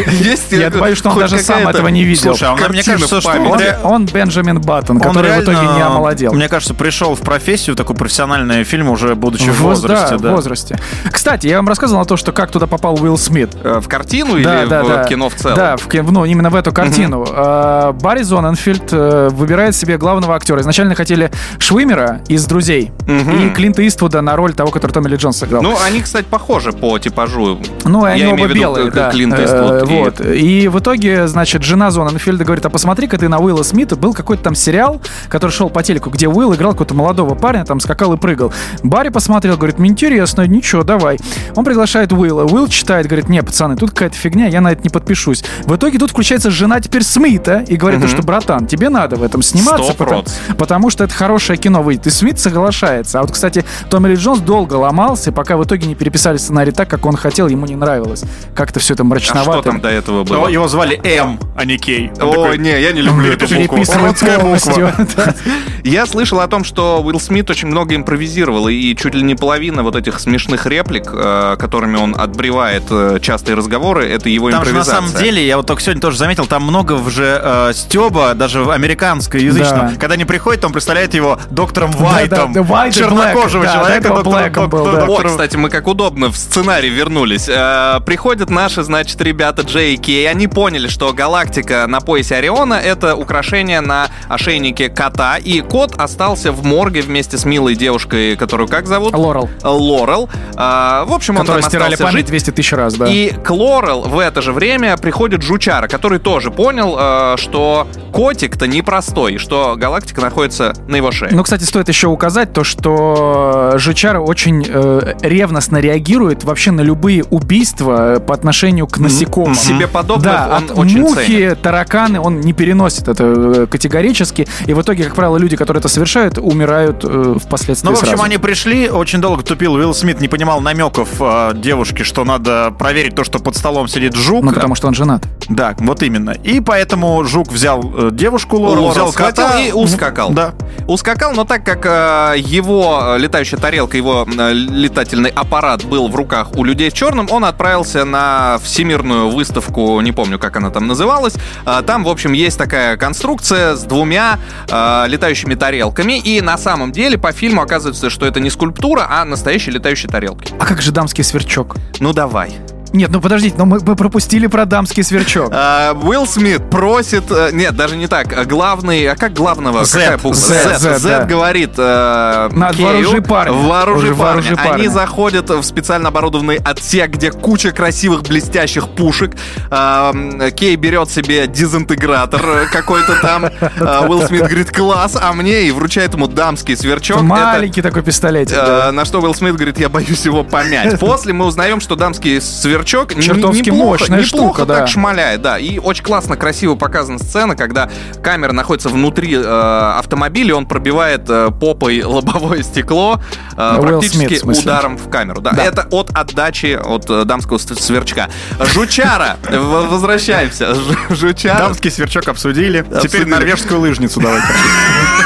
Есть 0.06 0.52
Я 0.52 0.70
боюсь, 0.70 0.98
что 0.98 1.10
он 1.10 1.18
даже 1.18 1.38
сам 1.38 1.68
этого 1.68 1.88
не 1.88 2.04
видел. 2.04 2.34
Слушай, 2.36 2.48
а 2.48 2.52
он, 2.54 2.60
мне 2.70 2.82
кажется, 2.82 3.20
что? 3.20 3.58
Он, 3.84 4.06
Бенджамин 4.06 4.60
Баттон, 4.60 4.96
Он 4.96 5.02
который 5.02 5.30
в 5.40 5.42
итоге 5.44 5.58
не 5.76 5.82
омолодел. 5.82 6.32
Мне 6.32 6.48
кажется, 6.48 6.74
пришел 6.74 7.14
в 7.14 7.20
профессию, 7.20 7.76
такой 7.76 7.96
профессиональный 7.96 8.64
фильм, 8.64 8.88
уже 8.90 9.14
будучи 9.14 9.48
в 9.50 9.56
В 9.56 9.60
воз- 9.62 9.80
возрасте. 9.80 10.16
да, 10.18 10.30
в 10.30 10.34
возрасте. 10.34 10.78
Кстати, 11.10 11.46
я 11.46 11.56
вам 11.56 11.68
рассказывал 11.68 12.00
на 12.00 12.06
то, 12.06 12.16
что 12.16 12.32
как 12.32 12.50
туда 12.50 12.66
попал 12.66 12.94
Уилл 13.02 13.18
Смит. 13.18 13.50
Э, 13.62 13.80
В 13.82 13.88
картину 13.88 14.36
или 14.36 14.46
в 14.46 15.08
кино 15.08 15.28
в 15.28 15.34
целом? 15.34 15.56
Да, 15.56 15.76
ну, 15.92 16.24
именно 16.24 16.50
в 16.50 16.54
эту 16.54 16.72
картину. 16.72 17.26
А, 17.28 17.92
Барри 17.92 18.22
Зоненфельд 18.22 18.92
э, 18.92 19.28
выбирает 19.32 19.74
себе 19.74 19.98
главного 19.98 20.34
актера. 20.36 20.60
Изначально 20.60 20.94
хотели 20.94 21.30
Швимера 21.58 22.20
из 22.28 22.44
«Друзей» 22.46 22.92
и 23.06 23.50
Клинта 23.54 23.86
Иствуда 23.86 24.20
на 24.20 24.36
роль 24.36 24.52
того, 24.54 24.70
который 24.70 24.92
Томми 24.92 25.08
Ли 25.08 25.16
Джонс 25.16 25.38
сыграл. 25.38 25.62
Ну, 25.62 25.76
они, 25.84 26.00
кстати, 26.00 26.26
похожи 26.28 26.72
по 26.72 26.98
типажу. 26.98 27.60
Ну, 27.84 28.04
они 28.04 28.20
Я 28.20 28.28
оба 28.28 28.36
имею 28.36 28.48
в 28.48 28.50
виду, 28.52 28.60
белые, 28.60 28.90
да. 28.90 29.10
Клинт 29.10 29.34
Э, 29.38 29.44
Иствуд 29.44 29.85
Вот. 29.86 30.20
И 30.20 30.68
в 30.68 30.78
итоге, 30.78 31.26
значит, 31.28 31.62
жена 31.62 31.90
Зоненфельда 31.90 32.44
говорит, 32.44 32.64
а 32.66 32.70
посмотри-ка 32.70 33.18
ты 33.18 33.28
на 33.28 33.38
Уилла 33.38 33.62
Смита. 33.62 33.96
Был 33.96 34.12
какой-то 34.14 34.42
там 34.42 34.54
сериал, 34.54 35.00
который 35.28 35.50
шел 35.50 35.70
по 35.70 35.82
телеку, 35.82 36.10
где 36.10 36.28
Уилл 36.28 36.54
играл 36.54 36.72
какого-то 36.72 36.94
молодого 36.94 37.34
парня, 37.34 37.64
там 37.64 37.80
скакал 37.80 38.12
и 38.14 38.16
прыгал. 38.16 38.52
Барри 38.82 39.08
посмотрел, 39.08 39.56
говорит, 39.56 39.78
мне 39.78 39.90
интересно, 39.90 40.46
ничего, 40.46 40.82
давай. 40.82 41.18
Он 41.54 41.64
приглашает 41.64 42.12
Уилла. 42.12 42.44
Уилл 42.44 42.68
читает, 42.68 43.06
говорит, 43.06 43.28
не, 43.28 43.42
пацаны, 43.42 43.76
тут 43.76 43.90
какая-то 43.90 44.16
фигня, 44.16 44.46
я 44.46 44.60
на 44.60 44.72
это 44.72 44.82
не 44.82 44.88
подпишусь. 44.88 45.44
В 45.64 45.74
итоге 45.76 45.98
тут 45.98 46.10
включается 46.10 46.50
жена 46.50 46.80
теперь 46.80 47.02
Смита 47.02 47.64
и 47.66 47.76
говорит, 47.76 48.06
что, 48.08 48.22
братан, 48.22 48.66
тебе 48.66 48.88
надо 48.88 49.16
в 49.16 49.22
этом 49.22 49.42
сниматься, 49.42 49.94
потому, 49.94 50.24
потому 50.58 50.90
что 50.90 51.04
это 51.04 51.14
хорошее 51.14 51.58
кино 51.58 51.82
выйдет. 51.82 52.06
И 52.06 52.10
Смит 52.10 52.38
соглашается. 52.38 53.18
А 53.18 53.22
вот, 53.22 53.32
кстати, 53.32 53.64
Томми 53.90 54.08
Ли 54.08 54.14
Джонс 54.16 54.40
долго 54.40 54.74
ломался, 54.74 55.32
пока 55.32 55.56
в 55.56 55.64
итоге 55.64 55.86
не 55.86 55.94
переписали 55.94 56.36
сценарий 56.36 56.72
так, 56.72 56.88
как 56.88 57.06
он 57.06 57.16
хотел, 57.16 57.48
ему 57.48 57.66
не 57.66 57.76
нравилось. 57.76 58.24
Как-то 58.54 58.80
все 58.80 58.94
это 58.94 59.02
А 59.02 59.06
мрачновато. 59.06 59.62
что 59.62 59.70
там 59.70 59.75
до 59.80 59.88
этого 59.88 60.24
Его, 60.24 60.24
было? 60.24 60.48
его 60.48 60.68
звали 60.68 61.00
М, 61.04 61.38
а 61.56 61.64
не 61.64 61.76
Кей. 61.78 62.10
Он 62.20 62.30
такой, 62.32 62.58
не, 62.58 62.80
я 62.80 62.92
не 62.92 63.02
люблю 63.02 63.32
эту 63.32 63.46
букву. 63.54 63.78
Уродская 63.78 64.38
буква. 64.38 65.34
Я 65.84 66.04
слышал 66.06 66.40
о 66.40 66.48
том, 66.48 66.64
что 66.64 67.00
Уилл 67.00 67.20
Смит 67.20 67.48
очень 67.48 67.68
много 67.68 67.94
импровизировал, 67.94 68.66
и 68.66 68.94
чуть 68.96 69.14
ли 69.14 69.22
не 69.22 69.36
половина 69.36 69.84
вот 69.84 69.94
этих 69.94 70.18
смешных 70.18 70.66
реплик, 70.66 71.08
э, 71.12 71.56
которыми 71.60 71.96
он 71.96 72.16
отбревает 72.18 72.82
э, 72.90 73.18
частые 73.22 73.54
разговоры, 73.54 74.04
это 74.08 74.28
его 74.28 74.50
Там 74.50 74.64
же 74.64 74.72
на 74.72 74.78
импровизация. 74.80 75.06
самом 75.08 75.22
деле, 75.22 75.46
я 75.46 75.56
вот 75.56 75.66
только 75.68 75.80
сегодня 75.82 76.00
тоже 76.02 76.18
заметил, 76.18 76.46
там 76.46 76.64
много 76.64 76.94
уже 76.94 77.40
э, 77.42 77.72
стеба, 77.72 78.34
даже 78.34 78.64
американско-язычного. 78.64 79.90
Да. 79.92 79.96
Когда 80.00 80.14
они 80.14 80.24
приходят, 80.24 80.64
он 80.64 80.72
представляет 80.72 81.14
его 81.14 81.38
доктором 81.50 81.92
Вайтом. 81.92 82.52
да, 82.52 82.62
да, 82.62 82.90
чернокожего 82.90 83.62
Black. 83.64 83.72
Человека. 83.74 84.08
доктором- 84.08 84.68
был, 84.68 84.84
да. 84.86 84.90
О, 85.04 85.06
доктором- 85.06 85.30
кстати, 85.30 85.56
мы 85.56 85.70
как 85.70 85.86
удобно 85.86 86.30
в 86.30 86.36
сценарий 86.36 86.88
вернулись. 86.88 87.48
Э, 87.48 88.00
приходят 88.04 88.50
наши, 88.50 88.82
значит, 88.82 89.20
ребята 89.20 89.55
И 89.64 89.96
Кей. 89.96 90.28
Они 90.28 90.48
поняли, 90.48 90.88
что 90.88 91.12
галактика 91.12 91.86
на 91.86 92.00
поясе 92.00 92.36
Ориона— 92.36 92.74
это 92.84 93.14
украшение 93.14 93.80
на 93.80 94.08
ошейнике 94.28 94.88
кота. 94.88 95.36
И 95.36 95.60
кот 95.60 95.94
остался 95.96 96.52
в 96.52 96.64
морге 96.64 97.02
вместе 97.02 97.38
с 97.38 97.44
милой 97.44 97.74
девушкой, 97.74 98.36
которую 98.36 98.68
как 98.68 98.86
зовут? 98.86 99.14
Лорел. 99.14 99.48
Лорел. 99.62 100.28
А, 100.56 101.04
в 101.04 101.12
общем, 101.12 101.36
он 101.36 101.42
Которые 101.42 101.62
там 101.62 101.70
стирали 101.70 101.94
остался 101.94 102.12
память 102.12 102.26
жить. 102.26 102.30
200 102.30 102.50
тысяч 102.52 102.72
раз, 102.72 102.94
да. 102.94 103.06
И 103.06 103.30
к 103.30 103.50
Лорел 103.50 104.02
в 104.02 104.18
это 104.18 104.42
же 104.42 104.52
время 104.52 104.96
приходит 104.96 105.42
Жучара, 105.42 105.88
который 105.88 106.18
тоже 106.18 106.50
понял, 106.50 106.96
э, 106.98 107.34
что 107.36 107.86
котик-то 108.12 108.66
непростой, 108.66 109.34
и 109.34 109.38
что 109.38 109.74
галактика 109.76 110.20
находится 110.20 110.74
на 110.88 110.96
его 110.96 111.12
шее. 111.12 111.30
Ну, 111.32 111.42
кстати, 111.42 111.64
стоит 111.64 111.88
еще 111.88 112.08
указать 112.08 112.52
то, 112.52 112.64
что 112.64 113.74
Жучара 113.76 114.20
очень 114.20 114.64
э, 114.68 115.14
ревностно 115.22 115.78
реагирует 115.78 116.44
вообще 116.44 116.70
на 116.70 116.80
любые 116.80 117.24
убийства 117.24 118.22
по 118.26 118.34
отношению 118.34 118.86
к 118.86 118.98
насекомым. 118.98 119.45
Себе 119.54 119.86
подобных 119.86 120.24
Да, 120.24 120.56
он 120.56 120.64
от 120.64 120.78
очень 120.78 121.00
мухи, 121.00 121.26
ценит. 121.26 121.62
тараканы, 121.62 122.20
он 122.20 122.40
не 122.40 122.52
переносит 122.52 123.08
это 123.08 123.24
э, 123.24 123.66
категорически. 123.70 124.46
И 124.66 124.74
в 124.74 124.82
итоге, 124.82 125.04
как 125.04 125.14
правило, 125.14 125.36
люди, 125.36 125.56
которые 125.56 125.80
это 125.80 125.88
совершают, 125.88 126.38
умирают 126.38 127.04
э, 127.04 127.36
впоследствии 127.42 127.86
Ну, 127.88 127.94
в 127.94 127.98
общем, 127.98 128.08
сразу. 128.08 128.22
они 128.24 128.38
пришли, 128.38 128.88
очень 128.88 129.20
долго 129.20 129.42
тупил 129.42 129.74
Уилл 129.74 129.94
Смит, 129.94 130.20
не 130.20 130.28
понимал 130.28 130.60
намеков 130.60 131.08
э, 131.20 131.52
девушки, 131.54 132.02
что 132.02 132.24
надо 132.24 132.74
проверить 132.78 133.14
то, 133.14 133.24
что 133.24 133.38
под 133.38 133.56
столом 133.56 133.88
сидит 133.88 134.14
жук. 134.14 134.44
Ну, 134.44 134.52
потому 134.52 134.74
что 134.74 134.88
он 134.88 134.94
женат. 134.94 135.24
Да, 135.48 135.74
вот 135.78 136.02
именно. 136.02 136.30
И 136.30 136.60
поэтому 136.60 137.24
жук 137.24 137.52
взял 137.52 137.82
э, 137.96 138.10
девушку 138.12 138.56
Лорел, 138.56 138.86
Лорел 138.86 138.90
взял 138.92 139.12
схватил 139.12 139.44
кота 139.44 139.60
и 139.60 139.72
ускакал. 139.72 140.30
Да. 140.32 140.54
Ускакал, 140.86 141.32
но 141.32 141.44
так 141.44 141.64
как 141.64 141.84
э, 141.86 142.34
его 142.38 143.14
э, 143.16 143.18
летающая 143.18 143.58
тарелка, 143.58 143.96
его 143.96 144.26
э, 144.26 144.52
летательный 144.52 145.30
аппарат 145.30 145.84
был 145.84 146.08
в 146.08 146.16
руках 146.16 146.48
у 146.56 146.64
людей 146.64 146.90
в 146.90 146.94
черном, 146.94 147.28
он 147.30 147.44
отправился 147.44 148.04
на 148.04 148.58
всемирную 148.62 149.28
выставку, 149.36 150.00
не 150.00 150.12
помню, 150.12 150.38
как 150.38 150.56
она 150.56 150.70
там 150.70 150.86
называлась. 150.86 151.34
Э, 151.64 151.82
там, 151.86 152.04
в 152.04 152.08
общем, 152.08 152.32
есть 152.32 152.58
такая 152.58 152.96
конструкция 152.96 153.76
с 153.76 153.84
двумя 153.84 154.38
э, 154.68 155.04
летающими 155.06 155.54
тарелками. 155.54 156.18
И 156.18 156.40
на 156.40 156.58
самом 156.58 156.92
деле 156.92 157.18
по 157.18 157.32
фильму 157.32 157.62
оказывается, 157.62 158.10
что 158.10 158.26
это 158.26 158.40
не 158.40 158.50
скульптура, 158.50 159.06
а 159.08 159.24
настоящие 159.24 159.74
летающие 159.74 160.10
тарелки. 160.10 160.52
А 160.58 160.66
как 160.66 160.82
же 160.82 160.90
дамский 160.90 161.22
сверчок? 161.22 161.76
Ну 162.00 162.12
давай. 162.12 162.56
Нет, 162.92 163.10
ну 163.10 163.20
подождите, 163.20 163.56
но 163.58 163.66
мы, 163.66 163.78
мы 163.80 163.96
пропустили 163.96 164.46
про 164.46 164.64
дамский 164.64 165.02
сверчок. 165.02 165.50
А, 165.52 165.92
Уилл 165.94 166.26
Смит 166.26 166.70
просит... 166.70 167.24
э, 167.30 167.50
Нет, 167.52 167.76
даже 167.76 167.96
не 167.96 168.06
так. 168.06 168.32
а 168.32 168.44
Главный... 168.44 169.06
А 169.08 169.16
как 169.16 169.32
главного? 169.34 169.84
Z, 169.84 169.98
Какая 170.00 170.16
буква? 170.16 170.34
Z, 170.34 170.78
Z, 170.78 170.98
Z, 170.98 171.08
да. 171.08 171.24
говорит... 171.24 171.72
э, 171.76 172.48
На- 172.52 172.72
Кею, 172.72 172.86
вооружи 172.88 173.22
парня. 173.22 173.52
Вооружи 173.52 174.14
вооружи 174.14 174.56
парня. 174.56 174.62
Они 174.62 174.84
парня. 174.84 174.90
заходят 174.90 175.50
в 175.50 175.62
специально 175.62 176.08
оборудованный 176.08 176.56
отсек, 176.56 177.10
где 177.10 177.30
куча 177.32 177.72
красивых 177.72 178.22
блестящих 178.22 178.88
пушек. 178.88 179.32
М, 179.70 180.50
Кей 180.52 180.76
берет 180.76 181.10
себе 181.10 181.46
дезинтегратор 181.46 182.42
э, 182.48 182.66
какой-то 182.72 183.20
там. 183.20 183.46
А, 183.80 184.06
Уилл 184.08 184.26
Смит 184.26 184.42
говорит, 184.42 184.70
класс, 184.74 185.16
а 185.20 185.32
мне 185.32 185.64
и 185.64 185.70
вручает 185.70 186.14
ему 186.14 186.28
дамский 186.28 186.76
сверчок. 186.76 187.16
Это- 187.18 187.24
Маленький 187.26 187.82
такой 187.82 188.02
пистолетик. 188.02 188.56
Э, 188.56 188.66
да. 188.86 188.92
На 188.92 189.04
что 189.04 189.20
Уилл 189.20 189.34
Смит 189.34 189.54
говорит, 189.54 189.78
я 189.78 189.88
боюсь 189.88 190.24
его 190.24 190.44
помять. 190.44 190.98
После 191.00 191.32
мы 191.32 191.44
узнаем, 191.46 191.80
что 191.80 191.94
дамский 191.96 192.40
сверчок 192.40 192.75
н- 193.14 193.20
Чертовски 193.22 193.70
неплохо, 193.70 193.84
мощная 193.84 194.22
неплохо 194.22 194.54
штука, 194.54 194.66
так 194.66 194.80
да. 194.80 194.86
шмаляет, 194.86 195.42
да. 195.42 195.58
И 195.58 195.78
очень 195.78 196.04
классно, 196.04 196.36
красиво 196.36 196.74
показана 196.74 197.18
сцена, 197.18 197.56
когда 197.56 197.88
камера 198.22 198.52
находится 198.52 198.88
внутри 198.88 199.34
э, 199.34 199.92
автомобиля, 199.98 200.54
он 200.56 200.66
пробивает 200.66 201.22
э, 201.28 201.50
попой 201.50 202.02
лобовое 202.02 202.62
стекло 202.62 203.20
э, 203.56 203.78
практически 203.80 204.38
Смит, 204.38 204.42
в 204.56 204.60
ударом 204.62 204.96
в 204.96 205.08
камеру. 205.08 205.40
Да, 205.40 205.52
Да. 205.52 205.62
это 205.64 205.86
от 205.90 206.10
отдачи 206.14 206.78
от 206.82 207.08
э, 207.10 207.24
дамского 207.24 207.58
сверчка. 207.58 208.28
Жучара, 208.60 209.36
возвращаемся. 209.50 210.74
Жучара. 211.10 211.58
Дамский 211.58 211.90
сверчок 211.90 212.28
обсудили. 212.28 212.84
Теперь 213.02 213.26
норвежскую 213.26 213.80
лыжницу 213.80 214.20
давайте. 214.20 214.46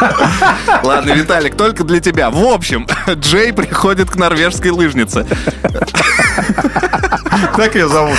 Ладно, 0.83 1.13
Виталик, 1.13 1.57
только 1.57 1.85
для 1.85 2.01
тебя. 2.01 2.31
В 2.31 2.43
общем, 2.45 2.87
Джей 3.15 3.53
приходит 3.53 4.11
к 4.11 4.17
норвежской 4.17 4.71
лыжнице. 4.71 5.27
Так 7.57 7.75
ее 7.75 7.89
зовут. 7.89 8.17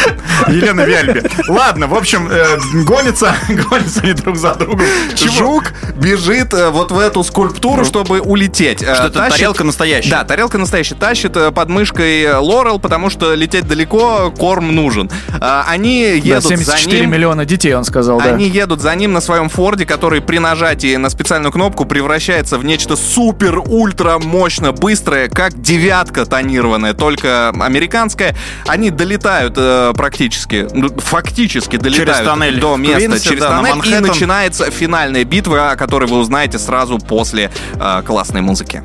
Елена 0.47 0.81
Вяльби. 0.81 1.23
Ладно, 1.47 1.87
в 1.87 1.95
общем, 1.95 2.27
э, 2.29 2.57
гонятся, 2.83 3.33
гонятся 3.49 4.01
они 4.03 4.13
друг 4.13 4.37
за 4.37 4.55
другом. 4.55 4.85
Жук 5.15 5.73
бежит 5.95 6.53
э, 6.53 6.69
вот 6.69 6.91
в 6.91 6.99
эту 6.99 7.23
скульптуру, 7.23 7.85
чтобы 7.85 8.19
улететь. 8.19 8.81
Э, 8.81 8.95
Что 8.95 9.07
это 9.07 9.29
тарелка 9.29 9.63
настоящая. 9.63 10.09
Да, 10.11 10.23
тарелка 10.23 10.57
настоящая. 10.57 10.95
Тащит 10.95 11.33
под 11.33 11.69
мышкой 11.69 12.35
Лорел, 12.37 12.79
потому 12.79 13.09
что 13.09 13.33
лететь 13.33 13.67
далеко, 13.67 14.31
корм 14.37 14.75
нужен. 14.75 15.09
Они 15.39 16.01
едут 16.17 16.43
за 16.43 16.49
74 16.49 17.01
ним. 17.01 17.11
миллиона 17.11 17.45
детей, 17.45 17.73
он 17.73 17.83
сказал, 17.83 18.19
да. 18.19 18.25
Они 18.33 18.47
едут 18.47 18.81
за 18.81 18.93
ним 18.95 19.13
на 19.13 19.21
своем 19.21 19.49
Форде, 19.49 19.85
который 19.85 20.21
при 20.21 20.37
нажатии 20.39 20.95
на 20.95 21.09
специальную 21.09 21.51
кнопку 21.51 21.85
превращается 21.85 22.57
в 22.57 22.65
нечто 22.65 22.95
супер-ультра 22.95 24.19
мощно 24.19 24.71
быстрое, 24.71 25.29
как 25.29 25.59
девятка 25.61 26.25
тонированная, 26.25 26.93
только 26.93 27.49
американская. 27.49 28.35
Они 28.67 28.89
долетают 29.11 29.53
э, 29.57 29.93
практически, 29.95 30.67
ну, 30.71 30.89
фактически 30.97 31.75
долетают 31.75 32.25
тоннель 32.25 32.59
до 32.59 32.77
места 32.77 33.07
Квинсе, 33.07 33.29
через 33.29 33.41
да, 33.41 33.61
на 33.61 33.69
тоннель, 33.69 33.95
и 33.95 33.99
начинается 33.99 34.71
финальная 34.71 35.23
битва, 35.25 35.71
о 35.71 35.75
которой 35.75 36.07
вы 36.07 36.17
узнаете 36.17 36.57
сразу 36.57 36.97
после 36.97 37.51
э, 37.73 38.03
классной 38.05 38.41
музыки. 38.41 38.81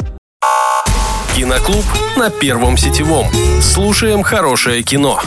Киноклуб 1.37 1.85
на 2.17 2.31
Первом 2.31 2.77
сетевом. 2.77 3.27
Слушаем 3.61 4.23
хорошее 4.23 4.83
кино. 4.83 5.21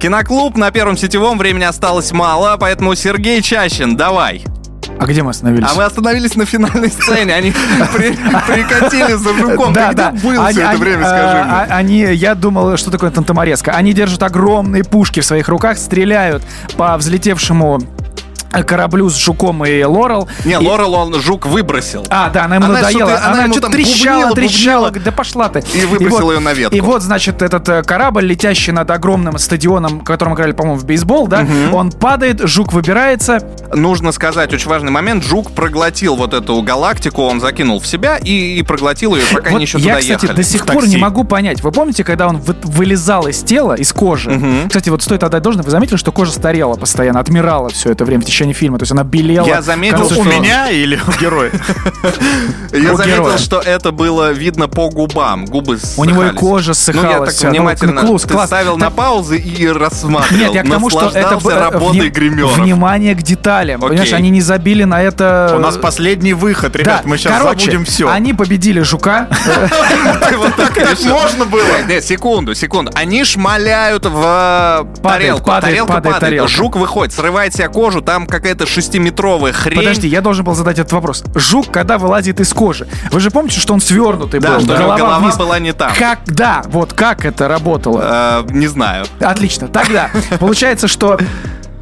Киноклуб 0.00 0.56
на 0.56 0.70
первом 0.70 0.96
сетевом 0.96 1.38
времени 1.38 1.64
осталось 1.64 2.12
мало, 2.12 2.56
поэтому 2.58 2.94
Сергей 2.94 3.42
Чащин, 3.42 3.96
давай. 3.96 4.44
А 5.00 5.06
где 5.06 5.22
мы 5.22 5.30
остановились? 5.30 5.68
А 5.70 5.74
мы 5.76 5.84
остановились 5.84 6.34
на 6.34 6.44
финальной 6.44 6.90
сцене. 6.90 7.34
Они 7.34 7.52
при- 7.94 8.16
прикатили 8.52 9.12
за 9.14 9.32
жуком. 9.34 9.72
Да, 9.72 9.92
да. 9.92 10.10
где 10.10 10.26
был 10.28 10.40
Они- 10.42 10.52
все 10.58 10.62
это 10.68 10.76
время, 10.78 11.02
э, 11.04 11.08
скажи 11.08 11.44
мне? 11.44 11.52
а- 11.52 11.66
Они, 11.70 11.98
я 12.00 12.34
думал, 12.34 12.76
что 12.76 12.90
такое 12.90 13.10
тантаморезка. 13.10 13.72
Они 13.72 13.92
держат 13.92 14.22
огромные 14.22 14.82
пушки 14.84 15.20
в 15.20 15.24
своих 15.24 15.48
руках, 15.48 15.78
стреляют 15.78 16.42
по 16.76 16.96
взлетевшему 16.96 17.80
кораблю 18.50 19.08
с 19.10 19.16
жуком 19.16 19.64
и 19.64 19.82
Лорел. 19.84 20.28
Не, 20.44 20.52
И- 20.52 20.56
Лорел 20.56 20.94
он 20.94 21.14
жук 21.20 21.46
выбросил. 21.46 22.06
А, 22.10 22.30
да, 22.30 22.44
она 22.44 22.56
ему 22.56 22.66
Она 22.66 22.74
надоела. 22.74 22.98
что-то- 23.10 23.24
она 23.24 23.32
Она 23.34 23.42
ему 23.44 23.52
что-то 23.54 23.70
трещала, 23.72 24.16
бубнила, 24.28 24.34
трещала. 24.36 24.84
бубнила. 24.86 25.04
Да 25.04 25.12
пошла 25.12 25.48
ты. 25.48 25.64
И 25.74 25.84
выбросила 25.86 26.20
вот- 26.22 26.32
ее 26.34 26.40
на 26.40 26.52
ветку. 26.52 26.76
И 26.76 26.80
вот, 26.80 27.02
значит, 27.02 27.42
этот 27.42 27.68
э, 27.68 27.82
корабль, 27.82 28.24
летящий 28.24 28.72
над 28.72 28.90
огромным 28.90 29.38
стадионом, 29.38 30.00
в 30.00 30.04
котором 30.04 30.34
играли, 30.34 30.52
по-моему, 30.52 30.78
в 30.78 30.84
бейсбол, 30.84 31.26
да, 31.28 31.46
он 31.72 31.90
падает, 31.92 32.40
жук 32.48 32.72
выбирается. 32.72 33.38
Нужно 33.74 34.12
сказать 34.12 34.52
очень 34.52 34.68
важный 34.68 34.90
момент. 34.90 35.24
Жук 35.24 35.52
проглотил 35.52 36.16
вот 36.16 36.32
эту 36.34 36.60
галактику, 36.62 37.22
он 37.22 37.40
закинул 37.40 37.80
в 37.80 37.86
себя 37.86 38.16
и, 38.16 38.58
и 38.58 38.62
проглотил 38.62 39.14
ее, 39.14 39.22
пока 39.32 39.50
Вот 39.50 39.56
они 39.56 39.64
еще 39.64 39.78
я, 39.78 39.84
туда 39.94 40.00
кстати, 40.00 40.22
ехали. 40.24 40.36
до 40.36 40.42
сих 40.42 40.66
пор 40.66 40.86
не 40.88 40.96
могу 40.96 41.24
понять. 41.24 41.62
Вы 41.62 41.70
помните, 41.72 42.04
когда 42.04 42.28
он 42.28 42.38
вы- 42.38 42.56
вылезал 42.62 43.26
из 43.26 43.42
тела, 43.42 43.74
из 43.74 43.92
кожи? 43.92 44.40
Кстати, 44.68 44.88
вот 44.88 45.02
стоит 45.02 45.22
отдать 45.22 45.42
должное, 45.42 45.62
вы 45.64 45.70
заметили, 45.70 45.96
что 45.96 46.12
кожа 46.12 46.32
старела 46.32 46.74
постоянно, 46.76 47.20
отмирала 47.20 47.68
все 47.68 47.90
это 47.90 48.04
время 48.04 48.22
в 48.22 48.24
течение 48.24 48.37
протяжении 48.38 48.52
фильма. 48.52 48.78
То 48.78 48.84
есть 48.84 48.92
она 48.92 49.04
белела. 49.04 49.46
Я 49.46 49.62
заметил, 49.62 50.08
что- 50.08 50.20
У 50.20 50.24
меня 50.24 50.70
или 50.70 50.96
у 51.06 51.20
героя? 51.20 51.50
Я 52.72 52.94
заметил, 52.94 53.38
что 53.38 53.58
это 53.60 53.92
было 53.92 54.30
видно 54.32 54.68
по 54.68 54.90
губам. 54.90 55.46
Губы 55.46 55.78
У 55.96 56.04
него 56.04 56.24
и 56.24 56.30
кожа 56.30 56.68
Ну, 56.68 56.70
я 56.70 56.74
ссыхалась 56.74 57.36
так. 57.36 57.44
Ну, 57.44 57.50
внимательно. 57.50 58.18
Ты 58.18 58.46
ставил 58.46 58.76
на 58.76 58.90
паузы 58.90 59.38
и 59.38 59.66
рассматривал. 59.68 60.38
Нет, 60.38 60.54
я 60.54 60.62
к 60.62 60.70
тому, 60.70 60.90
что 60.90 61.10
это 61.14 61.38
было- 61.38 61.58
работой 61.58 62.10
гримеров. 62.10 62.58
Внимание 62.58 63.14
к 63.14 63.22
деталям. 63.22 63.80
Понимаешь, 63.80 64.12
они 64.12 64.30
не 64.30 64.40
забили 64.40 64.84
на 64.84 65.02
это... 65.02 65.54
У 65.56 65.58
нас 65.58 65.76
последний 65.76 66.34
выход, 66.34 66.76
ребят, 66.76 67.04
мы 67.04 67.18
сейчас 67.18 67.42
забудем 67.42 67.84
все. 67.84 68.08
Они 68.08 68.34
победили 68.34 68.80
жука. 68.80 69.28
Вот 70.38 70.54
так 70.56 70.76
можно 71.04 71.44
было? 71.46 71.82
Нет, 71.88 72.04
секунду, 72.04 72.54
секунду. 72.54 72.92
Они 72.94 73.24
шмаляют 73.24 74.04
в 74.06 74.86
э, 74.94 75.02
тарелку. 75.02 75.50
Тарелка 75.50 76.00
падает. 76.00 76.48
Жук 76.48 76.76
выходит, 76.76 77.14
срывает 77.14 77.54
себе 77.54 77.68
кожу, 77.68 78.02
там 78.02 78.26
какая-то 78.28 78.66
шестиметровая 78.66 79.52
хрень. 79.52 79.78
Подожди, 79.78 80.06
я 80.08 80.20
должен 80.20 80.44
был 80.44 80.54
задать 80.54 80.78
этот 80.78 80.92
вопрос. 80.92 81.24
Жук, 81.34 81.70
когда 81.70 81.98
вылазит 81.98 82.40
из 82.40 82.52
кожи, 82.52 82.86
вы 83.10 83.20
же 83.20 83.30
помните, 83.30 83.58
что 83.60 83.74
он 83.74 83.80
свернутый 83.80 84.40
Да, 84.40 84.54
был? 84.54 84.60
что 84.60 84.76
голова 84.76 84.96
голова 84.96 85.18
вниз. 85.18 85.36
была 85.36 85.58
не 85.58 85.72
там. 85.72 85.90
Как, 85.98 86.20
да, 86.26 86.62
вот 86.66 86.92
как 86.92 87.24
это 87.24 87.48
работало? 87.48 88.44
Э, 88.48 88.52
не 88.52 88.66
знаю. 88.66 89.06
Отлично. 89.20 89.68
Тогда 89.68 90.10
получается, 90.38 90.88
что 90.88 91.18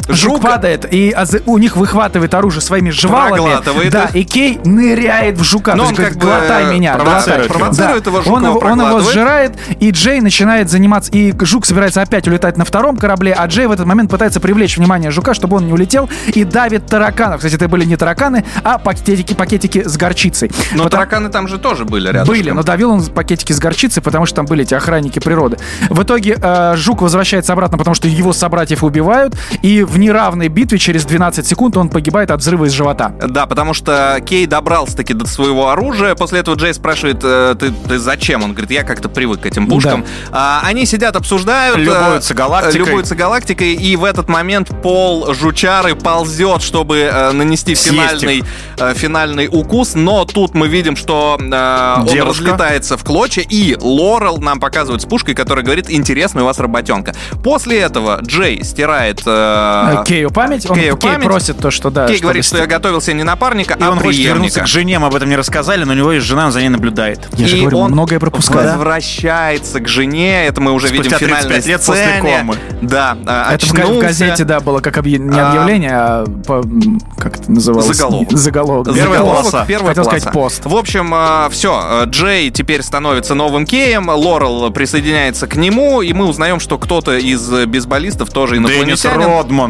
Жук 0.09 0.40
падает, 0.40 0.87
и 0.90 1.14
у 1.47 1.59
них 1.59 1.77
выхватывает 1.77 2.33
оружие 2.35 2.62
своими 2.62 2.90
жвалами. 2.90 3.90
Да, 3.90 4.11
и 4.12 4.25
Кей 4.25 4.61
ныряет 4.64 5.38
в 5.38 5.45
жука. 5.45 5.75
Но 5.75 5.87
он 5.87 5.95
как 5.95 6.14
бы 6.14 6.21
глотай 6.21 6.75
меня. 6.75 6.97
провоцирует 6.97 7.51
глотай». 7.51 7.97
его. 8.07 8.59
Он, 8.59 8.81
его 8.81 9.01
сжирает, 9.01 9.53
и 9.81 9.90
Джей 9.90 10.21
начинает 10.21 10.71
заниматься. 10.71 11.11
И 11.12 11.35
жук 11.45 11.66
собирается 11.66 12.03
опять 12.03 12.27
улетать 12.29 12.57
на 12.57 12.64
втором 12.64 12.97
корабле, 12.97 13.33
а 13.33 13.47
Джей 13.47 13.66
в 13.66 13.73
этот 13.73 13.87
момент 13.87 14.11
пытается 14.11 14.40
привлечь 14.40 14.77
внимание 14.77 15.11
жука, 15.11 15.35
чтобы 15.35 15.57
он 15.57 15.66
не 15.66 15.73
улетел, 15.73 16.09
и 16.27 16.45
давит 16.45 16.87
тараканов. 16.87 17.38
Кстати, 17.38 17.55
это 17.55 17.69
были 17.69 17.85
не 17.85 17.97
тараканы, 17.97 18.45
а 18.62 18.79
пакетики, 18.79 19.35
пакетики 19.35 19.83
с 19.87 19.97
горчицей. 19.97 20.51
Но 20.73 20.85
Потому- 20.85 20.90
тараканы 20.90 21.29
там 21.31 21.49
же 21.49 21.59
тоже 21.59 21.85
были 21.85 22.09
рядом. 22.09 22.27
были, 22.27 22.51
но 22.51 22.62
давил 22.62 22.90
он 22.90 23.05
пакетики 23.05 23.53
с 23.53 23.59
горчицей, 23.59 24.03
потому 24.03 24.27
что 24.27 24.37
там 24.37 24.47
были 24.47 24.62
эти 24.62 24.75
охранники 24.75 25.19
природы. 25.19 25.59
В 25.88 26.03
итоге 26.03 26.37
э, 26.40 26.75
Жук 26.77 27.03
возвращается 27.03 27.53
обратно, 27.53 27.79
потому 27.79 27.95
что 27.95 28.09
его 28.09 28.33
собратьев 28.33 28.85
убивают, 28.85 29.35
и 29.62 29.83
в 29.83 29.95
неравной 29.96 30.48
битве 30.48 30.78
через 30.78 31.04
12 31.04 31.46
секунд 31.46 31.76
он 31.76 31.88
погибает 31.88 32.30
от 32.30 32.40
взрыва 32.40 32.64
из 32.66 32.72
живота. 32.72 33.14
Да, 33.26 33.46
потому 33.46 33.74
что 33.74 34.18
Кей 34.24 34.46
добрался-таки 34.46 35.14
до 35.14 35.26
своего 35.26 35.70
оружия. 35.70 36.14
После 36.14 36.40
этого 36.40 36.54
Джей 36.56 36.74
спрашивает, 36.74 37.18
э, 37.22 37.54
ты, 37.59 37.70
ты 37.88 37.98
зачем? 37.98 38.42
Он 38.44 38.52
говорит, 38.52 38.70
я 38.70 38.82
как-то 38.85 39.09
привык 39.09 39.40
к 39.40 39.46
этим 39.46 39.66
пушкам. 39.66 40.04
А, 40.32 40.61
они 40.64 40.87
сидят, 40.87 41.16
обсуждают. 41.16 41.78
э, 41.78 41.80
Любуются 41.80 42.35
галактикой. 42.35 42.87
Любуются 42.87 43.14
галактикой. 43.14 43.74
И 43.74 43.96
в 43.96 44.04
этот 44.04 44.28
момент 44.28 44.70
пол 44.82 45.32
жучары 45.35 45.94
ползет, 45.94 46.62
чтобы 46.62 46.98
э, 46.98 47.32
нанести 47.32 47.74
финальный, 47.74 48.42
э, 48.78 48.94
финальный 48.94 49.48
укус. 49.50 49.94
Но 49.94 50.24
тут 50.24 50.54
мы 50.54 50.68
видим, 50.68 50.96
что 50.96 51.37
э, 51.40 52.00
он 52.00 52.06
Девушка. 52.06 52.44
разлетается 52.44 52.96
в 52.96 53.04
клочья. 53.04 53.44
И 53.48 53.76
Лорел 53.80 54.38
нам 54.38 54.61
показывает 54.61 55.02
с 55.02 55.04
пушкой, 55.04 55.35
которая 55.35 55.64
говорит, 55.64 55.90
интересная 55.90 56.42
у 56.42 56.46
вас 56.46 56.59
работенка. 56.59 57.14
После 57.42 57.78
этого 57.80 58.20
Джей 58.22 58.62
стирает... 58.64 59.22
э, 59.26 59.86
Э, 59.92 60.05
Кею 60.05 60.31
память, 60.31 60.68
он 60.68 60.77
Кейу 60.79 60.96
Кей 60.96 61.11
память. 61.12 61.25
просит 61.27 61.59
то, 61.59 61.70
что 61.70 61.90
да. 61.90 62.07
Кей 62.09 62.18
говорит, 62.18 62.44
что 62.44 62.59
я 62.59 62.66
готовил 62.66 63.01
себе 63.01 63.14
не 63.14 63.22
напарника, 63.25 63.75
И 63.75 63.83
а 63.83 63.90
он 63.90 63.99
хочет 64.01 64.20
вернуться 64.25 64.61
к 64.62 64.66
жене, 64.66 64.99
мы 64.99 65.07
об 65.09 65.14
этом 65.14 65.29
не 65.29 65.37
рассказали, 65.37 65.85
но 65.85 65.92
у 65.92 65.96
него 65.96 66.12
есть 66.12 66.27
жена, 66.27 66.46
он 66.46 66.53
за 66.53 66.61
ней 66.61 66.68
наблюдает. 66.68 67.29
Я 67.35 67.46
же 67.49 67.57
И 67.57 67.61
говорю, 67.61 67.79
он 67.79 67.92
многое 67.92 68.18
пропускаю. 68.20 68.68
возвращается 68.70 69.81
к 69.81 69.88
жене, 69.88 70.46
это 70.46 70.61
мы 70.61 70.72
уже 70.72 70.88
Спустя 70.88 71.03
видим 71.05 71.16
в 71.16 71.20
финальной 71.20 71.51
35 71.61 71.66
лет 71.66 71.85
после 71.85 72.20
комы. 72.20 72.57
Да, 72.83 73.16
а, 73.27 73.55
Это 73.55 73.66
в, 73.66 73.72
га- 73.72 73.83
в 73.83 73.85
очнулся. 73.85 74.07
газете, 74.07 74.44
да, 74.44 74.61
было 74.61 74.81
как 74.81 74.99
объ- 74.99 75.18
не 75.18 75.38
А. 75.38 75.49
объявление, 75.51 75.92
а 75.94 76.25
по- 76.46 76.55
м, 76.64 77.01
как 77.18 77.38
это 77.38 77.51
называлось? 77.51 77.87
Заголовок. 77.96 78.33
Заголовок. 78.33 78.87
Первая 78.94 79.05
Заголовок, 79.18 79.40
полоса. 79.42 79.64
первая 79.66 79.88
Хотел 79.94 80.05
сказать 80.05 80.33
пост. 80.33 80.64
В 80.66 80.75
общем, 80.77 81.14
все, 81.51 82.05
Джей 82.07 82.51
теперь 82.51 82.83
становится 82.83 83.35
новым 83.35 83.64
Кеем, 83.66 84.09
Лорел 84.09 84.70
присоединяется 84.70 85.46
к 85.46 85.57
нему, 85.57 86.03
и 86.03 86.12
мы 86.12 86.27
узнаем, 86.27 86.61
что 86.61 86.79
кто-то 86.79 87.16
из 87.16 87.51
э, 87.53 87.66
бейсболистов 87.66 88.31
тоже 88.31 88.57
Деннис 88.57 89.05
инопланетянин. 89.05 89.20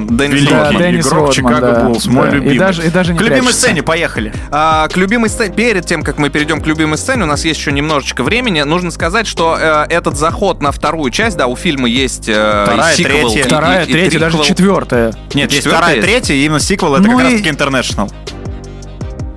Родман, 0.07 0.19
Деннис 0.19 0.35
великий 0.41 0.55
Родман. 0.55 0.83
Деннис 0.83 1.07
игрок 1.07 1.15
Родман, 1.15 1.33
Чикаго 1.35 1.61
да, 1.73 1.85
Буллс, 1.85 2.07
мой 2.07 2.25
да. 2.25 2.31
И 2.31 2.35
любимый. 2.41 2.59
даже- 2.59 2.87
и 2.87 2.91
даже 2.91 3.13
не 3.13 3.19
К 3.19 3.23
любимой 3.23 3.41
прячется. 3.43 3.61
сцене, 3.61 3.83
поехали. 3.83 4.33
А, 4.51 4.89
к 4.89 4.97
любимой 4.97 5.29
сцене, 5.31 5.55
перед 5.55 5.87
тем, 5.87 6.03
как 6.03 6.19
мы 6.19 6.29
перейдем 6.31 6.61
к 6.61 6.67
любимой 6.67 6.99
сцене, 6.99 7.25
у 7.25 7.27
нас 7.27 7.45
есть 7.45 7.59
еще 7.61 7.73
немножечко 7.73 8.23
времени. 8.23 8.63
Нужно 8.63 8.91
сказать, 8.91 9.27
что 9.27 9.57
э, 9.61 9.87
этот 9.89 10.17
заход 10.17 10.61
на 10.63 10.73
вторую 10.73 11.11
часть, 11.11 11.37
да, 11.37 11.47
у 11.47 11.57
фильма 11.57 11.89
есть 11.89 12.29
э, 12.29 12.65
Вторая, 12.67 12.93
и 12.93 12.97
сиквел, 12.97 13.29
третья. 13.31 13.41
и- 13.41 13.47
Вторая, 13.47 13.85
и- 13.85 13.89
и 13.89 13.93
третья, 13.93 14.19
даже 14.21 14.37
триквел. 14.37 14.45
четвертая. 14.57 15.13
Нет, 15.35 15.51
есть 15.51 15.65
Четвертая 15.65 15.79
вторая, 15.81 15.97
есть? 15.97 16.07
третья, 16.09 16.35
и 16.35 16.45
именно 16.45 16.61
сиквел, 16.61 16.95
это 16.97 17.03
Ну 17.09 17.17
как 17.19 17.21
и- 17.21 17.23
раз 17.33 17.43
таки 17.43 17.49
International. 17.51 18.13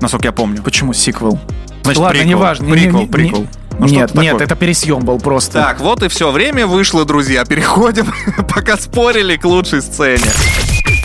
Насколько 0.02 0.28
я 0.28 0.32
помню. 0.32 0.62
Почему 0.62 0.94
сиквел? 0.94 1.40
Значит, 1.84 2.00
Ладно, 2.02 2.20
приквел. 2.20 2.38
неважно. 2.38 2.66
не- 2.66 2.72
Приквел, 2.74 2.94
не- 2.94 3.00
не- 3.02 3.08
приквел. 3.08 3.48
Ну, 3.80 3.88
нет, 3.88 4.10
что-то 4.10 4.22
нет, 4.22 4.32
такое. 4.34 4.46
это 4.46 4.56
пересъем 4.56 5.00
был 5.00 5.20
просто. 5.20 5.54
Так, 5.54 5.80
вот 5.80 6.04
и 6.04 6.10
все. 6.10 6.32
Время 6.32 6.68
вышло, 6.68 7.06
друзья. 7.06 7.46
Переходим, 7.46 8.14
пока 8.54 8.78
спорили, 8.78 9.38
к 9.38 9.46
лучшей 9.46 9.82
сцене. 9.82 10.26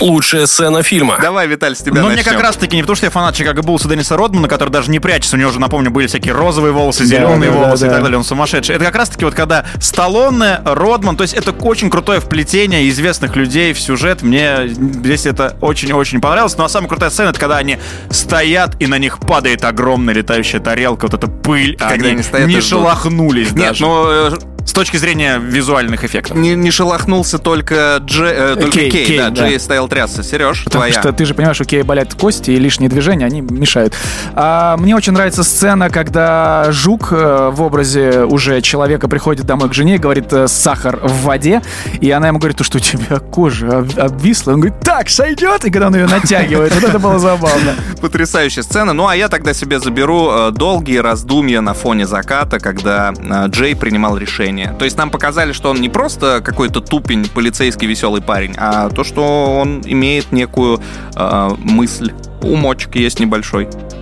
Лучшая 0.01 0.47
сцена 0.47 0.83
фильма. 0.83 1.19
Давай, 1.21 1.47
Виталь, 1.47 1.77
с 1.77 1.81
тебя 1.81 2.03
Но 2.03 2.09
мне 2.09 2.23
как 2.23 2.41
раз 2.41 2.57
таки 2.57 2.77
не 2.77 2.83
потому, 2.83 2.97
что 2.97 3.07
я 3.07 3.11
фанат 3.11 3.35
Чикаго 3.35 3.63
Буллса 3.63 3.89
Денниса 3.89 4.17
Родмана, 4.17 4.49
который 4.49 4.71
даже 4.71 4.91
не 4.91 5.01
прячется, 5.01 5.37
у 5.37 5.39
него 5.39 5.51
уже, 5.51 5.61
напомню, 5.61 5.91
были 5.91 6.07
всякие 6.07 6.35
розовые 6.35 6.73
волосы, 6.73 7.05
зеленые 7.05 7.51
да, 7.51 7.57
волосы 7.59 7.83
да, 7.83 7.87
и 7.87 7.91
да. 7.91 7.95
так 7.95 8.03
далее, 8.05 8.19
он 8.19 8.25
сумасшедший. 8.25 8.77
Это 8.77 8.85
как 8.85 8.97
раз 8.97 9.09
таки 9.09 9.25
вот 9.25 9.35
когда 9.35 9.65
Сталлоне, 9.81 10.61
Родман, 10.65 11.17
то 11.17 11.23
есть 11.23 11.35
это 11.35 11.53
очень 11.53 11.91
крутое 11.91 12.21
вплетение 12.21 12.89
известных 12.89 13.37
людей 13.37 13.73
в 13.73 13.81
сюжет, 13.81 14.23
мне 14.23 14.69
здесь 14.69 15.27
это 15.27 15.57
очень-очень 15.61 16.21
понравилось, 16.21 16.57
но 16.57 16.69
самая 16.69 16.89
крутая 16.89 17.11
сцена, 17.11 17.31
это 17.31 17.41
когда 17.41 17.57
они 17.57 17.79
стоят, 18.11 18.77
и 18.81 18.87
на 18.87 18.99
них 18.99 19.19
падает 19.21 19.65
огромная 19.65 20.15
летающая 20.15 20.61
тарелка, 20.61 21.07
вот 21.07 21.15
эта 21.15 21.29
пыль, 21.29 21.77
а 21.81 21.91
Когда 21.91 22.07
они 22.07 22.15
они 22.15 22.23
стоят 22.23 22.49
не 22.49 22.57
и 22.57 22.61
шелохнулись 22.61 23.53
Нет, 23.53 23.69
даже. 23.69 23.83
ну 23.83 24.05
э, 24.09 24.31
С 24.65 24.73
точки 24.73 24.97
зрения 24.97 25.39
визуальных 25.39 26.05
эффектов. 26.05 26.37
не, 26.37 26.55
не 26.55 26.71
шелохнулся 26.71 27.39
только, 27.39 27.99
Дже, 28.01 28.27
э, 28.27 28.57
только 28.57 28.79
Кей, 28.79 28.91
Кей, 28.91 29.05
Кей, 29.07 29.19
да, 29.19 29.31
да. 29.31 29.47
Джей 29.49 29.61
стоял 29.61 29.89
трясся. 29.89 30.23
Сереж, 30.23 30.65
Потому 30.65 30.85
твоя. 30.85 31.01
что 31.01 31.13
ты 31.13 31.25
же 31.27 31.35
понимаешь, 31.35 31.61
у 31.61 31.65
Кея 31.65 31.85
болят 31.85 32.15
кости, 32.15 32.51
и 32.51 32.59
лишние 32.59 32.89
движения, 32.89 33.27
они 33.27 33.41
мешают. 33.43 33.95
А, 34.35 34.77
мне 34.79 34.97
очень 34.97 35.13
нравится 35.13 35.45
сцена, 35.45 35.91
когда 35.91 36.67
Жук 36.71 37.09
э, 37.13 37.51
в 37.53 37.63
образе 37.63 38.25
уже 38.25 38.61
человека 38.63 39.07
приходит 39.09 39.45
домой 39.47 39.69
к 39.69 39.75
жене 39.75 39.97
и 39.97 39.99
говорит 39.99 40.33
э, 40.33 40.49
«сахар 40.49 40.99
в 41.03 41.23
воде», 41.25 41.63
и 42.01 42.11
она 42.11 42.29
ему 42.29 42.39
говорит, 42.39 42.57
«То, 42.57 42.65
что 42.65 42.79
у 42.79 42.81
тебя 42.81 43.19
кожа 43.19 43.79
об- 43.79 43.99
обвисла». 43.99 44.53
Он 44.53 44.61
говорит 44.61 44.81
«Так, 44.81 45.11
сойдет?» 45.11 45.65
И 45.67 45.71
когда 45.71 45.89
он 45.89 45.95
ее 45.95 46.07
натягивает, 46.07 46.75
вот 46.75 46.85
это 46.85 46.99
было 46.99 47.19
забавно. 47.19 47.75
Потрясающая 48.01 48.63
сцена. 48.63 48.93
Ну, 48.93 49.07
а 49.07 49.15
я 49.15 49.29
тогда 49.29 49.53
себе 49.55 49.79
заберу 49.79 50.31
э, 50.31 50.51
долгие 50.53 50.99
раздумья 50.99 51.61
на 51.61 51.75
фоне 51.75 52.07
заката, 52.07 52.59
когда 52.59 53.13
э, 53.17 53.49
Джей 53.49 53.77
принимал 53.77 54.17
решение. 54.17 54.54
То 54.79 54.85
есть 54.85 54.97
нам 54.97 55.11
показали, 55.11 55.53
что 55.53 55.71
он 55.71 55.81
не 55.81 55.89
просто 55.89 56.41
какой-то 56.41 56.81
тупень, 56.81 57.29
полицейский 57.29 57.87
веселый 57.87 58.23
парень, 58.23 58.55
а 58.57 58.89
то, 58.91 59.05
что 59.05 59.57
он 59.61 59.83
имеет 59.85 60.33
некую 60.33 60.81
э, 61.15 61.51
мысль. 61.59 62.13
Умочек 62.43 62.97
есть 62.97 63.21
небольшой. 63.21 63.69